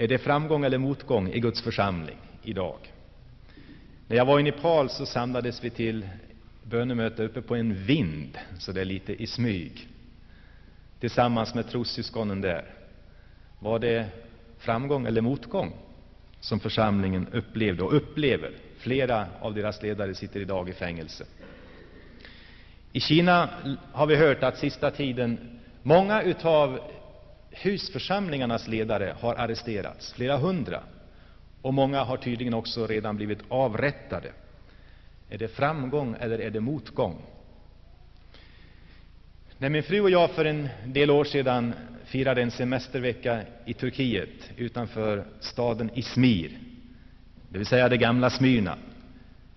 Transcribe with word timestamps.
Är 0.00 0.08
det 0.08 0.18
framgång 0.18 0.64
eller 0.64 0.78
motgång 0.78 1.28
i 1.32 1.40
Guds 1.40 1.62
församling 1.62 2.16
idag? 2.42 2.76
När 4.08 4.16
jag 4.16 4.24
var 4.24 4.40
i 4.40 4.42
Nepal 4.42 4.90
så 4.90 5.06
samlades 5.06 5.64
vi 5.64 5.70
till 5.70 6.08
bönemöte 6.62 7.22
uppe 7.24 7.42
på 7.42 7.54
en 7.56 7.74
vind, 7.84 8.38
så 8.58 8.72
det 8.72 8.80
är 8.80 8.84
lite 8.84 9.22
i 9.22 9.26
smyg, 9.26 9.88
tillsammans 11.00 11.54
med 11.54 11.68
trossyskonen 11.68 12.40
där. 12.40 12.64
Var 13.58 13.78
det 13.78 14.06
framgång 14.58 15.06
eller 15.06 15.20
motgång 15.20 15.72
som 16.40 16.60
församlingen 16.60 17.26
upplevde 17.32 17.82
och 17.82 17.96
upplever? 17.96 18.52
Flera 18.78 19.26
av 19.40 19.54
deras 19.54 19.82
ledare 19.82 20.14
sitter 20.14 20.40
idag 20.40 20.68
i 20.68 20.72
fängelse. 20.72 21.24
I 22.92 23.00
Kina 23.00 23.50
har 23.92 24.06
vi 24.06 24.16
hört 24.16 24.42
att 24.42 24.58
sista 24.58 24.90
tiden 24.90 25.60
många 25.82 26.22
utav 26.22 26.80
husförsamlingarnas 27.50 28.68
ledare 28.68 29.14
har 29.20 29.34
arresterats, 29.34 30.12
flera 30.12 30.36
hundra, 30.36 30.82
och 31.62 31.74
många 31.74 32.04
har 32.04 32.16
tydligen 32.16 32.54
också 32.54 32.86
redan 32.86 33.16
blivit 33.16 33.38
avrättade. 33.48 34.32
Är 35.30 35.38
det 35.38 35.48
framgång 35.48 36.16
eller 36.20 36.38
är 36.38 36.50
det 36.50 36.60
motgång? 36.60 37.22
När 39.58 39.68
min 39.68 39.82
fru 39.82 40.00
och 40.00 40.10
jag 40.10 40.30
för 40.30 40.44
en 40.44 40.68
del 40.86 41.10
år 41.10 41.24
sedan 41.24 41.72
firade 42.04 42.42
en 42.42 42.50
semestervecka 42.50 43.42
i 43.64 43.74
Turkiet 43.74 44.50
utanför 44.56 45.24
staden 45.40 45.90
Izmir, 45.94 46.58
det 47.48 47.58
vill 47.58 47.66
säga 47.66 47.88
det 47.88 47.96
gamla 47.96 48.30
Smyrna. 48.30 48.78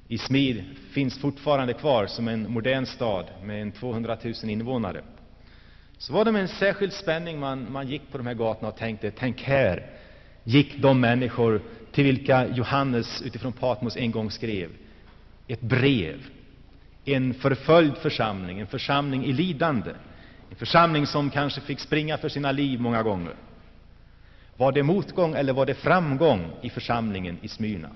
Izmir 0.08 0.63
finns 0.91 1.19
fortfarande 1.19 1.73
kvar 1.73 2.08
som 2.08 2.27
en 2.27 2.52
modern 2.52 2.85
stad 2.85 3.25
med 3.44 3.75
200 3.75 4.17
000 4.23 4.33
invånare. 4.44 5.02
Så 6.01 6.13
var 6.13 6.25
det 6.25 6.31
med 6.31 6.41
en 6.41 6.47
särskild 6.47 6.93
spänning 6.93 7.39
man, 7.39 7.71
man 7.71 7.87
gick 7.87 8.11
på 8.11 8.17
de 8.17 8.27
här 8.27 8.33
gatorna 8.33 8.67
och 8.67 8.75
tänkte, 8.77 9.11
tänk 9.11 9.41
här 9.41 9.85
gick 10.43 10.77
de 10.81 10.99
människor 11.01 11.61
till 11.91 12.03
vilka 12.03 12.47
Johannes 12.47 13.21
utifrån 13.21 13.53
Patmos 13.53 13.97
en 13.97 14.11
gång 14.11 14.31
skrev 14.31 14.69
ett 15.47 15.61
brev. 15.61 16.19
En 17.05 17.33
förföljd 17.33 17.97
församling, 17.97 18.59
en 18.59 18.67
församling 18.67 19.25
i 19.25 19.33
lidande, 19.33 19.91
en 20.49 20.55
församling 20.55 21.08
som 21.08 21.30
kanske 21.30 21.61
fick 21.61 21.80
springa 21.80 22.17
för 22.17 22.30
sina 22.30 22.52
liv 22.52 22.80
många 22.81 23.03
gånger. 23.03 23.36
Var 24.58 24.71
det 24.71 24.83
motgång 24.83 25.36
eller 25.36 25.53
var 25.53 25.65
det 25.65 25.73
framgång 25.73 26.52
i 26.61 26.69
församlingen 26.69 27.38
i 27.41 27.47
Smyrna? 27.47 27.89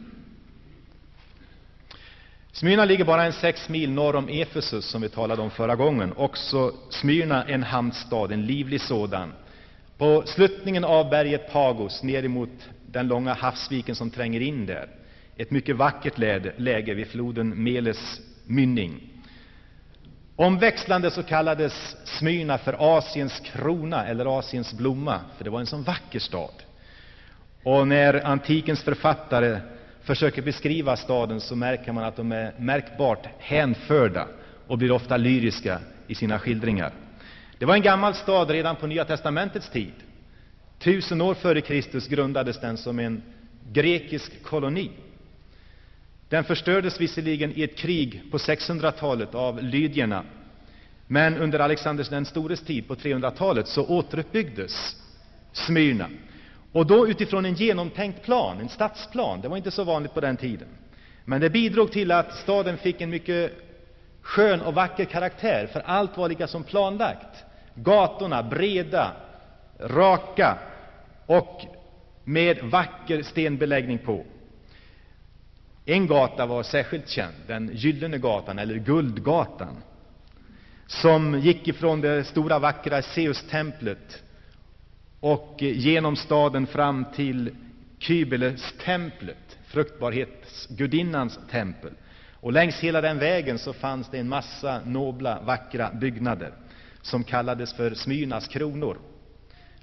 Smyrna 2.56 2.86
ligger 2.86 3.06
bara 3.06 3.24
en 3.24 3.34
sex 3.34 3.70
mil 3.70 3.92
norr 3.92 4.16
om 4.16 4.30
Efesus, 4.30 4.86
som 4.86 5.02
vi 5.02 5.10
talade 5.10 5.42
om 5.42 5.52
förra 5.52 5.76
gången. 5.76 6.14
Också 6.18 6.74
Smyrna 6.90 7.44
en 7.44 7.64
hamnstad, 7.64 8.32
en 8.32 8.46
livlig 8.46 8.82
sådan. 8.82 9.34
På 9.98 10.24
sluttningen 10.26 10.84
av 10.84 11.10
berget 11.10 11.52
Pagos, 11.52 12.04
ner 12.04 12.26
emot 12.26 12.50
den 12.86 13.08
långa 13.08 13.34
havsviken 13.34 13.96
som 13.96 14.10
tränger 14.10 14.40
in 14.40 14.66
där. 14.66 14.90
Ett 15.38 15.52
mycket 15.52 15.76
vackert 15.76 16.18
läge 16.58 16.94
vid 16.94 17.08
floden 17.08 17.64
Meles 17.64 18.22
mynning. 18.46 19.10
Omväxlande 20.36 21.12
så 21.12 21.24
kallades 21.24 21.96
Smyrna 22.04 22.58
för 22.58 22.98
Asiens 22.98 23.40
krona 23.40 24.06
eller 24.06 24.40
Asiens 24.40 24.74
blomma, 24.74 25.20
för 25.38 25.44
det 25.44 25.50
var 25.50 25.60
en 25.60 25.66
så 25.66 25.78
vacker 25.78 26.20
stad. 26.20 26.64
Och 27.64 27.88
när 27.88 28.26
antikens 28.26 28.84
författare 28.84 29.60
försöker 30.06 30.42
beskriva 30.42 30.98
staden 30.98 31.42
så 31.42 31.56
märker 31.56 31.92
man 31.92 32.04
att 32.04 32.16
de 32.16 32.32
är 32.32 32.54
märkbart 32.58 33.28
hänförda 33.40 34.28
och 34.68 34.78
blir 34.78 34.92
ofta 34.92 35.18
lyriska 35.18 35.80
i 36.08 36.16
sina 36.16 36.40
skildringar. 36.40 36.94
Det 37.58 37.66
var 37.66 37.76
en 37.76 37.82
gammal 37.82 38.16
stad 38.16 38.50
redan 38.50 38.76
på 38.76 38.88
Nya 38.88 39.06
testamentets 39.06 39.70
tid. 39.70 39.94
Tusen 40.80 41.22
år 41.22 41.34
före 41.34 41.62
Kristus 41.62 42.08
grundades 42.08 42.60
den 42.60 42.78
som 42.78 43.00
en 43.00 43.22
grekisk 43.72 44.44
koloni. 44.44 44.92
Den 46.30 46.44
förstördes 46.44 47.02
visserligen 47.02 47.52
i 47.56 47.64
ett 47.64 47.78
krig 47.78 48.22
på 48.32 48.38
600-talet 48.38 49.36
av 49.36 49.64
lydierna, 49.64 50.24
men 51.08 51.38
under 51.38 51.60
Alexander 51.60 52.08
den 52.10 52.26
stores 52.26 52.62
tid 52.62 52.88
på 52.88 52.96
300-talet 52.96 53.68
så 53.68 53.86
återuppbyggdes 53.86 54.96
Smyrna. 55.54 56.10
Och 56.76 56.86
då 56.86 57.08
utifrån 57.08 57.46
en 57.46 57.54
genomtänkt 57.54 58.24
plan, 58.24 58.60
en 58.60 58.70
stadsplan. 58.70 59.42
Det 59.42 59.48
var 59.48 59.58
inte 59.58 59.72
så 59.72 59.84
vanligt 59.84 60.14
på 60.14 60.22
den 60.22 60.38
tiden. 60.38 60.68
Men 61.26 61.42
det 61.42 61.50
bidrog 61.50 61.92
till 61.92 62.12
att 62.12 62.34
staden 62.36 62.78
fick 62.78 63.02
en 63.02 63.10
mycket 63.10 63.52
skön 64.22 64.62
och 64.62 64.74
vacker 64.74 65.06
karaktär, 65.06 65.68
för 65.68 65.80
allt 65.80 66.18
var 66.18 66.30
lika 66.30 66.48
som 66.48 66.64
planlagt. 66.64 67.44
Gatorna 67.76 68.44
breda, 68.44 69.12
raka 69.80 70.58
och 71.26 71.62
med 72.24 72.60
vacker 72.64 73.24
stenbeläggning 73.24 73.98
på. 73.98 74.26
En 75.86 76.08
gata 76.08 76.46
var 76.46 76.64
särskilt 76.64 77.10
känd, 77.10 77.36
den 77.48 77.70
Gyllene 77.74 78.18
gatan, 78.18 78.60
eller 78.60 78.76
Guldgatan, 78.76 79.78
som 80.88 81.40
gick 81.40 81.68
ifrån 81.68 82.02
det 82.02 82.24
stora 82.24 82.60
vackra 82.60 83.02
Zeus-templet 83.02 84.24
och 85.20 85.56
genom 85.60 86.16
staden 86.16 86.68
fram 86.68 87.06
till 87.16 87.56
Kybeles-templet, 88.00 89.58
fruktbarhetsgudinnans 89.66 91.40
tempel. 91.52 91.94
Och 92.34 92.54
längs 92.54 92.80
hela 92.80 93.02
den 93.02 93.20
vägen 93.20 93.60
så 93.60 93.74
fanns 93.74 94.10
det 94.10 94.18
en 94.18 94.30
massa 94.30 94.82
nobla, 94.86 95.42
vackra 95.42 95.92
byggnader 95.94 96.54
som 97.02 97.24
kallades 97.24 97.74
för 97.74 97.94
Smyrnas 97.94 98.48
kronor. 98.48 98.98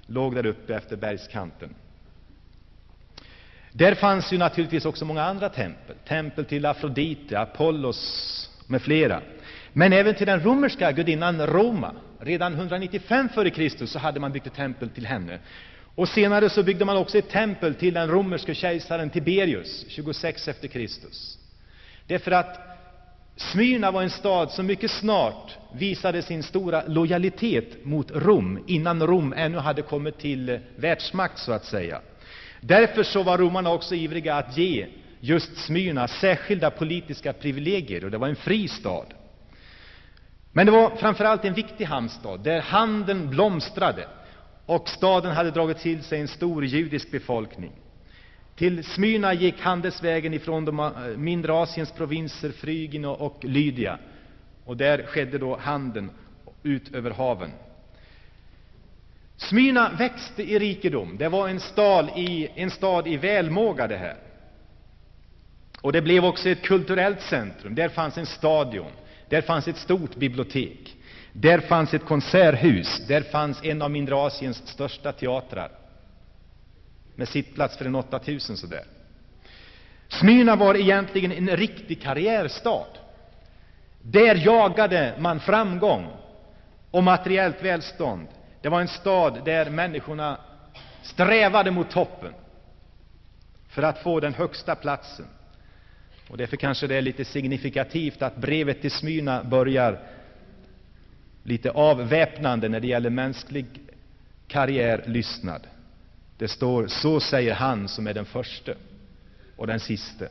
Låg 0.05 0.35
där 0.35 0.45
uppe 0.45 0.75
efter 0.75 0.97
bergskanten. 0.97 1.75
Där 3.71 3.95
fanns 3.95 4.33
ju 4.33 4.37
naturligtvis 4.37 4.85
också 4.85 5.05
många 5.05 5.23
andra 5.23 5.49
tempel. 5.49 5.95
Tempel 6.07 6.45
till 6.45 6.65
Afrodite, 6.65 7.39
Apollos 7.39 8.49
med 8.67 8.81
flera. 8.81 9.21
Men 9.73 9.93
även 9.93 10.15
till 10.15 10.27
den 10.27 10.43
romerska 10.43 10.91
gudinnan 10.91 11.47
Roma. 11.47 11.95
Redan 12.25 12.53
195 12.53 13.29
f.Kr. 13.35 13.85
så 13.85 13.99
hade 13.99 14.19
man 14.19 14.31
byggt 14.31 14.47
ett 14.47 14.53
tempel 14.53 14.89
till 14.89 15.05
henne. 15.05 15.39
Och 15.95 16.09
senare 16.09 16.49
så 16.49 16.63
byggde 16.63 16.85
man 16.85 16.97
också 16.97 17.17
ett 17.17 17.29
tempel 17.29 17.75
till 17.75 17.93
den 17.93 18.07
romerske 18.07 18.55
kejsaren 18.55 19.09
Tiberius, 19.09 19.85
26 19.87 20.47
efter 20.47 20.67
Kristus. 20.67 21.37
Därför 22.07 22.31
att 22.31 22.59
Smyrna 23.35 23.91
var 23.91 24.01
en 24.01 24.09
stad 24.09 24.51
som 24.51 24.65
mycket 24.65 24.91
snart 24.91 25.57
visade 25.73 26.21
sin 26.21 26.43
stora 26.43 26.83
lojalitet 26.87 27.85
mot 27.85 28.11
Rom, 28.11 28.63
innan 28.67 29.07
Rom 29.07 29.33
ännu 29.37 29.57
hade 29.57 29.81
kommit 29.81 30.17
till 30.17 30.59
världsmakt, 30.75 31.39
så 31.39 31.51
att 31.51 31.65
säga. 31.65 32.01
Därför 32.61 33.03
så 33.03 33.23
var 33.23 33.37
romarna 33.37 33.71
också 33.71 33.95
ivriga 33.95 34.35
att 34.35 34.57
ge 34.57 34.87
just 35.19 35.57
Smyrna 35.57 36.07
särskilda 36.07 36.71
politiska 36.71 37.33
privilegier, 37.33 38.05
och 38.05 38.11
det 38.11 38.17
var 38.17 38.27
en 38.27 38.35
fri 38.35 38.67
stad. 38.67 39.05
Men 40.53 40.65
det 40.65 40.71
var 40.71 40.89
framför 40.89 41.25
allt 41.25 41.45
en 41.45 41.53
viktig 41.53 41.85
hamnstad, 41.85 42.37
där 42.43 42.61
handeln 42.61 43.29
blomstrade, 43.29 44.07
och 44.65 44.89
staden 44.89 45.31
hade 45.31 45.51
dragit 45.51 45.77
till 45.77 46.03
sig 46.03 46.21
en 46.21 46.27
stor 46.27 46.65
judisk 46.65 47.11
befolkning. 47.11 47.71
Till 48.55 48.83
Smyrna 48.83 49.33
gick 49.33 49.59
handelsvägen 49.59 50.33
ifrån 50.33 50.65
de 50.65 50.79
eh, 50.79 50.91
mindre 51.17 51.53
Asiens 51.53 51.91
provinser 51.91 52.51
Frygien 52.51 53.05
och 53.05 53.45
Lydia, 53.45 53.99
och 54.65 54.77
där 54.77 55.05
skedde 55.05 55.37
då 55.37 55.57
handeln 55.57 56.09
ut 56.63 56.95
över 56.95 57.11
haven. 57.11 57.51
Smyrna 59.37 59.91
växte 59.97 60.43
i 60.43 60.59
rikedom. 60.59 61.17
Det 61.17 61.29
var 61.29 61.47
en 61.47 61.59
stad 61.59 62.09
i, 62.15 62.49
en 62.55 62.71
stad 62.71 63.07
i 63.07 63.17
välmåga 63.17 63.87
det 63.87 63.97
här. 63.97 64.17
Och 65.81 65.91
det 65.91 66.01
blev 66.01 66.25
också 66.25 66.49
ett 66.49 66.61
kulturellt 66.61 67.21
centrum. 67.21 67.75
Där 67.75 67.89
fanns 67.89 68.17
en 68.17 68.25
stadion, 68.25 68.91
där 69.29 69.41
fanns 69.41 69.67
ett 69.67 69.77
stort 69.77 70.15
bibliotek, 70.15 70.95
där 71.33 71.59
fanns 71.59 71.93
ett 71.93 72.05
konserthus, 72.05 73.07
där 73.07 73.21
fanns 73.21 73.63
en 73.63 73.81
av 73.81 73.91
mindre 73.91 74.15
Asiens 74.15 74.67
största 74.67 75.11
teatrar 75.11 75.71
med 77.15 77.27
sittplats 77.27 77.77
för 77.77 77.85
en 77.85 77.95
8000 77.95 78.57
sådär. 78.57 78.83
Smyrna 80.07 80.55
var 80.55 80.75
egentligen 80.75 81.31
en 81.31 81.57
riktig 81.57 82.01
karriärstad. 82.01 82.85
Där 84.01 84.35
jagade 84.35 85.13
man 85.19 85.39
framgång 85.39 86.07
och 86.91 87.03
materiellt 87.03 87.63
välstånd. 87.63 88.27
Det 88.61 88.69
var 88.69 88.81
en 88.81 88.87
stad 88.87 89.41
där 89.45 89.69
människorna 89.69 90.37
strävade 91.01 91.71
mot 91.71 91.91
toppen 91.91 92.33
för 93.69 93.83
att 93.83 93.99
få 93.99 94.19
den 94.19 94.33
högsta 94.33 94.75
platsen. 94.75 95.25
Och 96.27 96.37
därför 96.37 96.57
kanske 96.57 96.87
det 96.87 96.95
är 96.95 97.01
lite 97.01 97.25
signifikativt 97.25 98.21
att 98.21 98.37
brevet 98.37 98.81
till 98.81 98.91
Smyrna 98.91 99.43
börjar 99.43 99.99
lite 101.43 101.71
avväpnande 101.71 102.69
när 102.69 102.79
det 102.79 102.87
gäller 102.87 103.09
mänsklig 103.09 103.65
karriärlystnad. 104.47 105.61
Det 106.37 106.47
står 106.47 106.87
så 106.87 107.19
säger 107.19 107.53
han 107.53 107.87
som 107.87 108.07
är 108.07 108.13
den 108.13 108.25
förste 108.25 108.75
och 109.55 109.67
den 109.67 109.79
siste. 109.79 110.29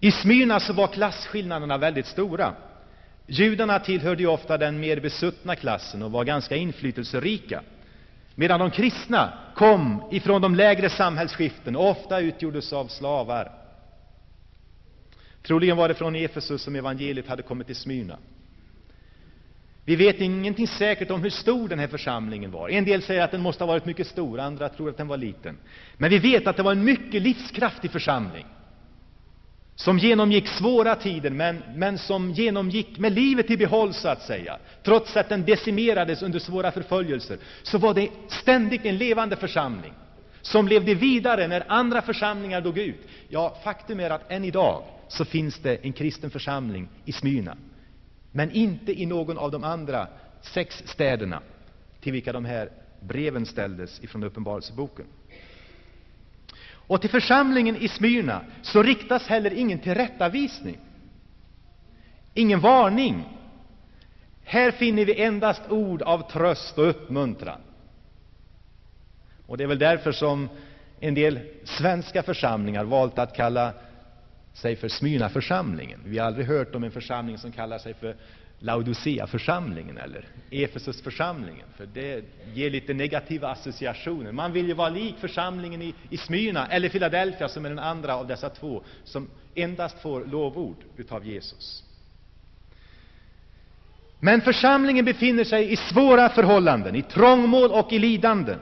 I 0.00 0.12
Smyrna 0.12 0.60
så 0.60 0.72
var 0.72 0.86
klasskillnaderna 0.86 1.78
väldigt 1.78 2.06
stora. 2.06 2.54
Judarna 3.26 3.78
tillhörde 3.78 4.22
ju 4.22 4.28
ofta 4.28 4.58
den 4.58 4.80
mer 4.80 5.00
besuttna 5.00 5.56
klassen 5.56 6.02
och 6.02 6.12
var 6.12 6.24
ganska 6.24 6.56
inflytelserika. 6.56 7.62
Medan 8.34 8.60
de 8.60 8.70
kristna 8.70 9.32
kom 9.54 10.02
ifrån 10.10 10.42
de 10.42 10.54
lägre 10.54 10.90
samhällsskiften 10.90 11.76
och 11.76 11.90
ofta 11.90 12.20
utgjordes 12.20 12.72
av 12.72 12.86
slavar. 12.86 13.52
Troligen 15.48 15.76
var 15.76 15.88
det 15.88 15.94
från 15.94 16.14
Efesus 16.16 16.62
som 16.62 16.76
evangeliet 16.76 17.28
hade 17.28 17.42
kommit 17.42 17.66
till 17.66 17.76
Smyrna. 17.76 18.18
Vi 19.84 19.96
vet 19.96 20.20
ingenting 20.20 20.66
säkert 20.66 21.10
om 21.10 21.22
hur 21.22 21.30
stor 21.30 21.68
den 21.68 21.78
här 21.78 21.86
församlingen 21.86 22.50
var. 22.50 22.68
En 22.68 22.84
del 22.84 23.02
säger 23.02 23.22
att 23.22 23.30
den 23.30 23.40
måste 23.40 23.64
ha 23.64 23.68
varit 23.68 23.84
mycket 23.84 24.06
stor, 24.06 24.40
andra 24.40 24.68
tror 24.68 24.88
att 24.90 24.96
den 24.96 25.08
var 25.08 25.16
liten. 25.16 25.58
Men 25.96 26.10
vi 26.10 26.18
vet 26.18 26.46
att 26.46 26.56
det 26.56 26.62
var 26.62 26.72
en 26.72 26.84
mycket 26.84 27.22
livskraftig 27.22 27.90
församling 27.90 28.46
som 29.74 29.98
genomgick 29.98 30.46
svåra 30.48 30.94
tider, 30.94 31.30
men, 31.30 31.62
men 31.74 31.98
som 31.98 32.30
genomgick 32.32 32.98
med 32.98 33.12
livet 33.12 33.50
i 33.50 33.56
behåll, 33.56 33.94
så 33.94 34.08
att 34.08 34.22
säga. 34.22 34.58
Trots 34.82 35.16
att 35.16 35.28
den 35.28 35.44
decimerades 35.44 36.22
under 36.22 36.38
svåra 36.38 36.70
förföljelser, 36.70 37.38
så 37.62 37.78
var 37.78 37.94
det 37.94 38.08
ständigt 38.28 38.84
en 38.84 38.96
levande 38.96 39.36
församling 39.36 39.92
som 40.42 40.68
levde 40.68 40.94
vidare 40.94 41.48
när 41.48 41.64
andra 41.68 42.02
församlingar 42.02 42.60
dog 42.60 42.78
ut. 42.78 43.00
Ja, 43.28 43.56
faktum 43.64 44.00
är 44.00 44.10
att 44.10 44.30
än 44.30 44.44
idag 44.44 44.82
så 45.08 45.24
finns 45.24 45.58
det 45.58 45.76
en 45.76 45.92
kristen 45.92 46.30
församling 46.30 46.88
i 47.04 47.12
Smyrna, 47.12 47.56
men 48.32 48.50
inte 48.50 49.00
i 49.00 49.06
någon 49.06 49.38
av 49.38 49.50
de 49.50 49.64
andra 49.64 50.08
sex 50.40 50.82
städerna 50.86 51.42
till 52.00 52.12
vilka 52.12 52.32
de 52.32 52.44
här 52.44 52.70
breven 53.00 53.46
ställdes 53.46 54.04
ifrån 54.04 54.22
Uppenbarelseboken. 54.24 55.06
Och 56.70 57.00
till 57.00 57.10
församlingen 57.10 57.76
i 57.76 57.88
Smyrna 57.88 58.44
så 58.62 58.82
riktas 58.82 59.26
heller 59.26 59.52
ingen 59.52 59.78
tillrättavisning, 59.78 60.78
ingen 62.34 62.60
varning. 62.60 63.24
Här 64.44 64.70
finner 64.70 65.04
vi 65.04 65.22
endast 65.22 65.62
ord 65.68 66.02
av 66.02 66.30
tröst 66.30 66.78
och 66.78 66.88
uppmuntran. 66.88 67.60
Och 69.46 69.56
det 69.56 69.64
är 69.64 69.68
väl 69.68 69.78
därför 69.78 70.12
som 70.12 70.48
en 71.00 71.14
del 71.14 71.40
svenska 71.64 72.22
församlingar 72.22 72.84
valt 72.84 73.18
att 73.18 73.36
kalla 73.36 73.72
sig 74.60 74.76
för 74.76 74.88
Smyrna-församlingen. 74.88 76.00
Vi 76.04 76.18
har 76.18 76.26
aldrig 76.26 76.46
hört 76.46 76.74
om 76.74 76.84
en 76.84 76.90
församling 76.90 77.38
som 77.38 77.52
kallar 77.52 77.78
sig 77.78 77.94
för 77.94 78.16
Laodicea-församlingen 78.58 79.98
eller 79.98 80.24
Efesus-församlingen, 80.50 81.66
för 81.76 81.86
det 81.86 82.24
ger 82.54 82.70
lite 82.70 82.94
negativa 82.94 83.48
associationer. 83.48 84.32
Man 84.32 84.52
vill 84.52 84.68
ju 84.68 84.74
vara 84.74 84.88
lik 84.88 85.14
församlingen 85.20 85.82
i, 85.82 85.94
i 86.10 86.16
Smyrna 86.16 86.66
eller 86.66 86.88
Philadelphia, 86.88 87.48
som 87.48 87.64
är 87.64 87.68
den 87.68 87.78
andra 87.78 88.16
av 88.16 88.26
dessa 88.26 88.48
två, 88.48 88.82
som 89.04 89.28
endast 89.54 90.02
får 90.02 90.24
lovord 90.24 90.76
av 91.08 91.26
Jesus. 91.26 91.84
Men 94.20 94.40
församlingen 94.40 95.04
befinner 95.04 95.44
sig 95.44 95.72
i 95.72 95.76
svåra 95.76 96.28
förhållanden, 96.28 96.94
i 96.94 97.02
trångmål 97.02 97.70
och 97.70 97.92
i 97.92 97.98
lidanden. 97.98 98.58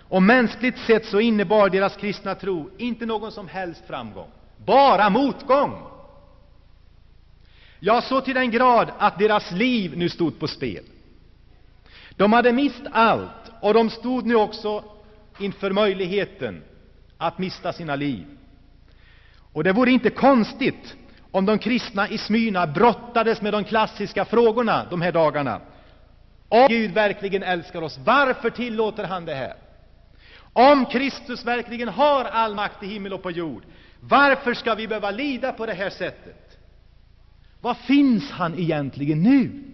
Och 0.00 0.22
mänskligt 0.22 0.78
sett 0.78 1.06
så 1.06 1.20
innebar 1.20 1.68
deras 1.68 1.96
kristna 1.96 2.34
tro 2.34 2.70
inte 2.78 3.06
någon 3.06 3.32
som 3.32 3.48
helst 3.48 3.84
framgång, 3.86 4.30
bara 4.66 5.10
motgång. 5.10 5.82
Ja, 7.80 8.00
så 8.02 8.20
till 8.20 8.34
den 8.34 8.50
grad 8.50 8.90
att 8.98 9.18
deras 9.18 9.50
liv 9.50 9.96
nu 9.96 10.08
stod 10.08 10.40
på 10.40 10.48
spel. 10.48 10.84
De 12.16 12.32
hade 12.32 12.52
mist 12.52 12.82
allt, 12.92 13.52
och 13.60 13.74
de 13.74 13.90
stod 13.90 14.26
nu 14.26 14.34
också 14.34 14.84
inför 15.38 15.70
möjligheten 15.70 16.62
att 17.18 17.38
mista 17.38 17.72
sina 17.72 17.96
liv. 17.96 18.26
Och 19.52 19.64
det 19.64 19.72
vore 19.72 19.90
inte 19.90 20.10
konstigt 20.10 20.96
om 21.30 21.46
de 21.46 21.58
kristna 21.58 22.08
i 22.08 22.18
Smyrna 22.18 22.66
brottades 22.66 23.42
med 23.42 23.52
de 23.52 23.64
klassiska 23.64 24.24
frågorna 24.24 24.86
de 24.90 25.02
här 25.02 25.12
dagarna. 25.12 25.60
Om 26.48 26.66
Gud 26.68 26.90
verkligen 26.90 27.42
älskar 27.42 27.82
oss, 27.82 27.98
varför 28.04 28.50
tillåter 28.50 29.04
han 29.04 29.24
det 29.24 29.34
här? 29.34 29.54
Om 30.52 30.86
Kristus 30.86 31.44
verkligen 31.44 31.88
har 31.88 32.24
all 32.24 32.54
makt 32.54 32.82
i 32.82 32.86
himmel 32.86 33.12
och 33.12 33.22
på 33.22 33.30
jord, 33.30 33.62
varför 34.00 34.54
skall 34.54 34.76
vi 34.76 34.88
behöva 34.88 35.10
lida 35.10 35.52
på 35.52 35.66
det 35.66 35.74
här 35.74 35.90
sättet? 35.90 36.58
Var 37.60 37.74
finns 37.74 38.30
han 38.30 38.58
egentligen 38.58 39.22
nu? 39.22 39.64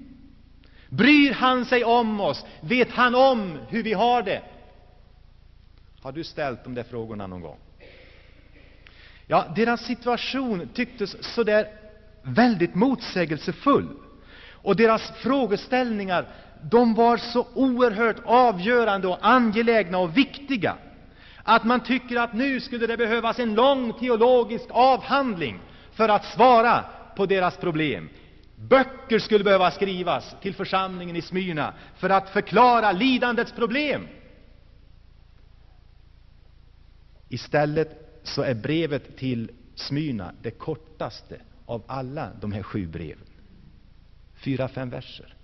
Bryr 0.89 1.33
han 1.33 1.65
sig 1.65 1.85
om 1.85 2.21
oss? 2.21 2.45
Vet 2.61 2.91
han 2.91 3.15
om 3.15 3.59
hur 3.69 3.83
vi 3.83 3.93
har 3.93 4.23
det? 4.23 4.43
Har 6.03 6.13
du 6.13 6.25
ställt 6.25 6.65
de 6.65 6.75
där 6.75 6.83
frågorna 6.83 7.27
någon 7.27 7.41
gång? 7.41 7.59
Ja, 9.27 9.53
deras 9.57 9.81
situation 9.81 10.69
tycktes 10.75 11.35
så 11.35 11.43
där 11.43 11.69
väldigt 12.23 12.75
motsägelsefull. 12.75 13.89
Och 14.51 14.77
deras 14.77 15.11
frågeställningar, 15.11 16.29
de 16.63 16.95
var 16.95 17.17
så 17.17 17.47
oerhört 17.55 18.17
avgörande 18.25 19.09
och 19.09 19.19
angelägna 19.21 19.99
och 19.99 20.17
viktiga 20.17 20.77
att 21.45 21.65
man 21.65 21.81
tycker 21.81 22.17
att 22.17 22.33
nu 22.33 22.61
skulle 22.61 22.87
det 22.87 22.97
behövas 22.97 23.39
en 23.39 23.55
lång 23.55 23.93
teologisk 23.93 24.65
avhandling 24.69 25.61
för 25.93 26.09
att 26.09 26.25
svara 26.25 26.85
på 27.17 27.27
deras 27.27 27.57
problem. 27.57 28.09
Böcker 28.57 29.19
skulle 29.19 29.45
behöva 29.45 29.71
skrivas 29.71 30.37
till 30.43 30.55
församlingen 30.55 31.17
i 31.17 31.23
Smyrna 31.23 31.75
för 31.97 32.11
att 32.11 32.31
förklara 32.31 32.93
lidandets 32.93 33.53
problem. 33.53 34.09
Istället 37.29 38.21
så 38.23 38.43
är 38.43 38.55
brevet 38.55 39.17
till 39.17 39.51
Smyrna 39.75 40.33
det 40.43 40.51
kortaste 40.51 41.41
av 41.67 41.83
alla 41.87 42.31
de 42.41 42.53
här 42.53 42.63
sju 42.63 42.87
breven. 42.87 43.27
Fyra, 44.35 44.69
fem 44.69 44.91
verser. 44.91 45.35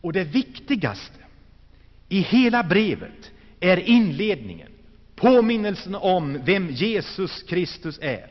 Och 0.00 0.12
det 0.12 0.24
viktigaste 0.24 1.20
i 2.10 2.20
hela 2.20 2.62
brevet 2.62 3.30
är 3.60 3.76
inledningen 3.76 4.72
påminnelsen 5.16 5.94
om 5.94 6.40
vem 6.44 6.70
Jesus 6.70 7.42
Kristus 7.42 7.98
är. 8.02 8.30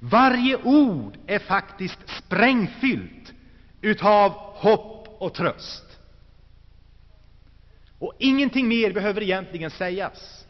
Varje 0.00 0.56
ord 0.56 1.18
är 1.26 1.38
faktiskt 1.38 1.98
sprängfyllt 2.08 3.32
utav 3.80 4.30
hopp 4.32 5.16
och 5.18 5.34
tröst. 5.34 5.98
Och 7.98 8.12
ingenting 8.18 8.68
mer 8.68 8.92
behöver 8.92 9.22
egentligen 9.22 9.70
sägas. 9.70 10.46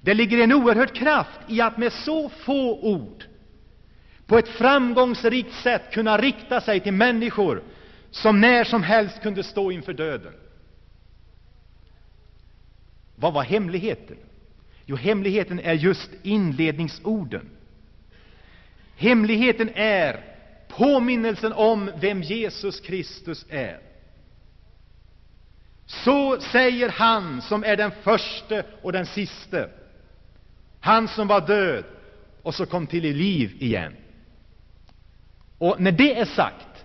Det 0.00 0.14
ligger 0.14 0.38
en 0.38 0.52
oerhörd 0.52 0.92
kraft 0.92 1.40
i 1.48 1.60
att 1.60 1.78
med 1.78 1.92
så 1.92 2.28
få 2.28 2.80
ord 2.80 3.24
på 4.26 4.38
ett 4.38 4.48
framgångsrikt 4.48 5.54
sätt 5.54 5.92
kunna 5.92 6.18
rikta 6.18 6.60
sig 6.60 6.80
till 6.80 6.92
människor 6.92 7.62
som 8.10 8.40
när 8.40 8.64
som 8.64 8.82
helst 8.82 9.22
kunde 9.22 9.42
stå 9.42 9.70
inför 9.70 9.92
döden. 9.92 10.32
Vad 13.16 13.32
var 13.32 13.42
hemligheten? 13.42 14.16
Jo, 14.86 14.96
hemligheten 14.96 15.60
är 15.60 15.72
just 15.72 16.10
inledningsorden. 16.22 17.50
Hemligheten 18.96 19.70
är 19.74 20.24
påminnelsen 20.68 21.52
om 21.52 21.90
vem 22.00 22.22
Jesus 22.22 22.80
Kristus 22.80 23.46
är. 23.48 23.78
Så 25.86 26.40
säger 26.40 26.88
han 26.88 27.42
som 27.42 27.64
är 27.64 27.76
den 27.76 27.90
förste 27.90 28.64
och 28.82 28.92
den 28.92 29.06
siste, 29.06 29.70
han 30.80 31.08
som 31.08 31.28
var 31.28 31.46
död 31.46 31.84
och 32.42 32.54
så 32.54 32.66
kom 32.66 32.86
till 32.86 33.04
i 33.04 33.12
liv 33.12 33.56
igen. 33.60 33.96
Och 35.58 35.80
när 35.80 35.92
det 35.92 36.18
är 36.18 36.24
sagt, 36.24 36.84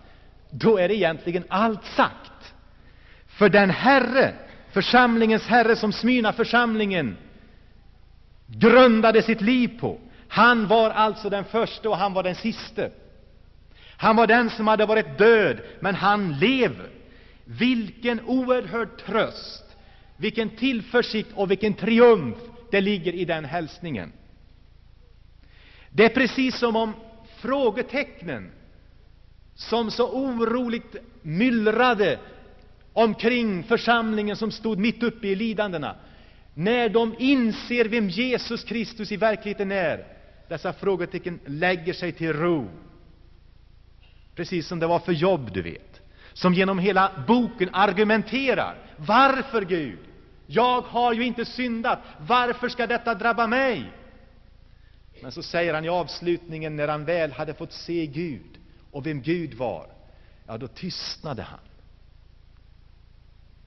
då 0.49 0.77
är 0.77 0.91
egentligen 0.91 1.43
allt 1.47 1.85
sagt. 1.85 2.53
För 3.27 3.49
den 3.49 3.69
Herre, 3.69 4.33
församlingens 4.77 5.47
Herre 5.47 5.75
som 5.75 5.93
Smyrna 5.93 6.33
församlingen 6.33 7.17
grundade 8.47 9.21
sitt 9.21 9.41
liv 9.41 9.79
på. 9.79 9.99
Han 10.27 10.67
var 10.67 10.89
alltså 10.89 11.29
den 11.29 11.43
första 11.43 11.89
och 11.89 11.97
han 11.97 12.13
var 12.13 12.23
den 12.23 12.35
siste. 12.35 12.91
Han 13.97 14.15
var 14.15 14.27
den 14.27 14.49
som 14.49 14.67
hade 14.67 14.85
varit 14.85 15.17
död, 15.17 15.61
men 15.79 15.95
han 15.95 16.39
lever. 16.39 16.89
Vilken 17.45 18.21
oerhörd 18.21 18.89
tröst, 19.05 19.65
vilken 20.17 20.49
tillförsikt 20.49 21.29
och 21.35 21.51
vilken 21.51 21.73
triumf 21.73 22.37
det 22.71 22.81
ligger 22.81 23.13
i 23.13 23.25
den 23.25 23.45
hälsningen. 23.45 24.11
Det 25.89 26.05
är 26.05 26.09
precis 26.09 26.59
som 26.59 26.75
om 26.75 26.93
frågetecknen, 27.37 28.51
som 29.55 29.91
så 29.91 30.09
oroligt 30.11 30.95
myllrade 31.21 32.19
omkring 32.97 33.63
församlingen 33.63 34.35
som 34.35 34.51
stod 34.51 34.79
mitt 34.79 35.03
uppe 35.03 35.27
i 35.27 35.35
lidandena, 35.35 35.95
när 36.53 36.89
de 36.89 37.15
inser 37.19 37.85
vem 37.85 38.09
Jesus 38.09 38.63
Kristus 38.63 39.11
i 39.11 39.17
verkligheten 39.17 39.71
är, 39.71 40.05
dessa 40.49 40.73
frågetecken 40.73 41.39
lägger 41.45 41.93
sig 41.93 42.11
till 42.11 42.33
ro. 42.33 42.69
Precis 44.35 44.67
som 44.67 44.79
det 44.79 44.87
var 44.87 44.99
för 44.99 45.11
Jobb, 45.11 45.53
du 45.53 45.61
vet, 45.61 46.01
som 46.33 46.53
genom 46.53 46.79
hela 46.79 47.11
boken 47.27 47.69
argumenterar. 47.73 48.75
Varför, 48.97 49.61
Gud? 49.61 49.99
Jag 50.47 50.81
har 50.81 51.13
ju 51.13 51.23
inte 51.23 51.45
syndat. 51.45 51.99
Varför 52.19 52.69
ska 52.69 52.87
detta 52.87 53.15
drabba 53.15 53.47
mig? 53.47 53.91
Men 55.21 55.31
så 55.31 55.43
säger 55.43 55.73
han 55.73 55.85
i 55.85 55.89
avslutningen, 55.89 56.75
när 56.75 56.87
han 56.87 57.05
väl 57.05 57.31
hade 57.31 57.53
fått 57.53 57.73
se 57.73 58.05
Gud 58.05 58.59
och 58.91 59.05
vem 59.05 59.21
Gud 59.21 59.53
var, 59.53 59.87
ja, 60.47 60.57
då 60.57 60.67
tystnade 60.67 61.41
han 61.41 61.59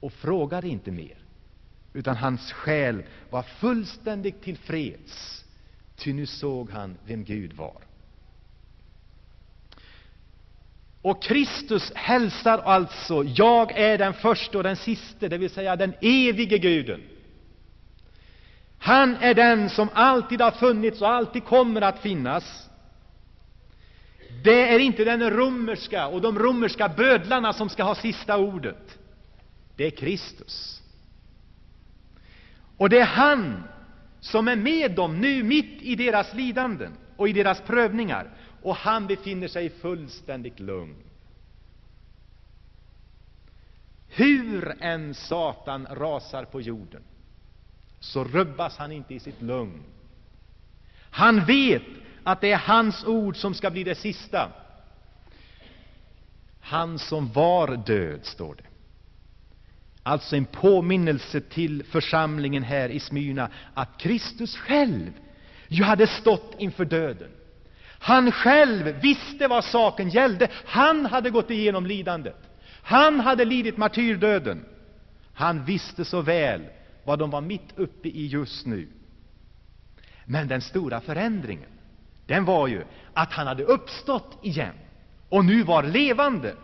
och 0.01 0.13
frågade 0.13 0.67
inte 0.67 0.91
mer, 0.91 1.17
utan 1.93 2.15
hans 2.15 2.51
själ 2.51 3.03
var 3.29 3.43
fullständigt 3.43 4.41
tillfreds, 4.41 5.45
ty 5.95 6.13
nu 6.13 6.25
såg 6.25 6.69
han 6.69 6.97
vem 7.05 7.23
Gud 7.23 7.53
var. 7.53 7.81
Och 11.01 11.23
Kristus 11.23 11.91
hälsar 11.95 12.57
alltså, 12.57 13.23
jag 13.23 13.71
är 13.71 13.97
den 13.97 14.13
första 14.13 14.57
och 14.57 14.63
den 14.63 14.75
siste, 14.75 15.27
det 15.27 15.37
vill 15.37 15.49
säga 15.49 15.75
den 15.75 15.93
evige 16.01 16.57
Guden. 16.57 17.01
Han 18.77 19.15
är 19.15 19.33
den 19.33 19.69
som 19.69 19.89
alltid 19.93 20.41
har 20.41 20.51
funnits 20.51 21.01
och 21.01 21.09
alltid 21.09 21.43
kommer 21.43 21.81
att 21.81 21.99
finnas. 21.99 22.69
Det 24.43 24.73
är 24.73 24.79
inte 24.79 25.03
den 25.03 25.29
romerska 25.29 26.07
och 26.07 26.21
de 26.21 26.39
romerska 26.39 26.89
bödlarna 26.89 27.53
som 27.53 27.69
ska 27.69 27.83
ha 27.83 27.95
sista 27.95 28.37
ordet. 28.37 28.97
Det 29.81 29.87
är 29.87 29.91
Kristus. 29.91 30.81
Och 32.77 32.89
det 32.89 32.99
är 32.99 33.05
han 33.05 33.63
som 34.19 34.47
är 34.47 34.55
med 34.55 34.91
dem 34.91 35.21
nu, 35.21 35.43
mitt 35.43 35.81
i 35.81 35.95
deras 35.95 36.33
lidanden 36.33 36.93
och 37.17 37.29
i 37.29 37.33
deras 37.33 37.61
prövningar, 37.61 38.29
och 38.61 38.75
han 38.75 39.07
befinner 39.07 39.47
sig 39.47 39.69
fullständigt 39.69 40.59
lugn. 40.59 40.95
Hur 44.07 44.83
än 44.83 45.13
Satan 45.13 45.87
rasar 45.91 46.45
på 46.45 46.61
jorden, 46.61 47.03
så 47.99 48.23
rubbas 48.23 48.77
han 48.77 48.91
inte 48.91 49.13
i 49.13 49.19
sitt 49.19 49.41
lugn. 49.41 49.83
Han 51.11 51.45
vet 51.45 51.83
att 52.23 52.41
det 52.41 52.51
är 52.51 52.57
hans 52.57 53.03
ord 53.05 53.37
som 53.37 53.53
ska 53.53 53.71
bli 53.71 53.83
det 53.83 53.95
sista. 53.95 54.51
Han 56.59 56.99
som 56.99 57.31
var 57.31 57.77
död, 57.85 58.25
står 58.25 58.55
det. 58.55 58.70
Alltså 60.03 60.35
en 60.35 60.45
påminnelse 60.45 61.41
till 61.41 61.83
församlingen 61.83 62.63
här 62.63 62.89
i 62.89 62.99
Smyrna 62.99 63.49
att 63.73 63.97
Kristus 63.97 64.57
själv 64.57 65.11
ju 65.67 65.83
hade 65.83 66.07
stått 66.07 66.55
inför 66.57 66.85
döden. 66.85 67.29
Han 67.99 68.31
själv 68.31 68.85
visste 69.01 69.47
vad 69.47 69.63
saken 69.65 70.09
gällde. 70.09 70.47
Han 70.65 71.05
hade 71.05 71.29
gått 71.29 71.51
igenom 71.51 71.85
lidandet. 71.85 72.37
Han 72.83 73.19
hade 73.19 73.45
lidit 73.45 73.77
martyrdöden. 73.77 74.65
Han 75.33 75.65
visste 75.65 76.05
så 76.05 76.21
väl 76.21 76.65
vad 77.03 77.19
de 77.19 77.29
var 77.29 77.41
mitt 77.41 77.73
uppe 77.75 78.07
i 78.07 78.27
just 78.27 78.65
nu. 78.65 78.87
Men 80.25 80.47
den 80.47 80.61
stora 80.61 81.01
förändringen, 81.01 81.69
den 82.25 82.45
var 82.45 82.67
ju 82.67 82.83
att 83.13 83.33
han 83.33 83.47
hade 83.47 83.63
uppstått 83.63 84.39
igen 84.41 84.75
och 85.29 85.45
nu 85.45 85.63
var 85.63 85.83
levande. 85.83 86.55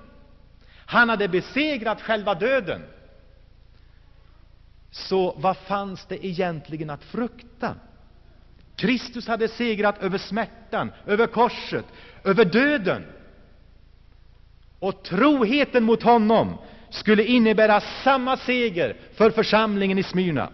Han 0.86 1.10
hade 1.10 1.28
besegrat 1.28 2.02
själva 2.02 2.36
döden. 2.36 2.82
Så 4.98 5.36
vad 5.38 5.58
fanns 5.58 6.06
det 6.06 6.26
egentligen 6.26 6.90
att 6.90 7.04
frukta? 7.04 7.76
Kristus 8.76 9.28
hade 9.28 9.48
segrat 9.48 10.04
över 10.04 10.18
smärtan, 10.18 10.92
över 11.06 11.28
korset, 11.28 11.86
över 12.24 12.46
döden. 12.46 13.06
Och 14.80 15.04
troheten 15.04 15.84
mot 15.84 16.04
honom 16.04 16.58
skulle 16.90 17.24
innebära 17.24 17.82
samma 17.82 18.38
seger 18.38 18.98
för 19.14 19.32
församlingen 19.32 19.98
i 19.98 20.04
Smyrna. 20.04 20.50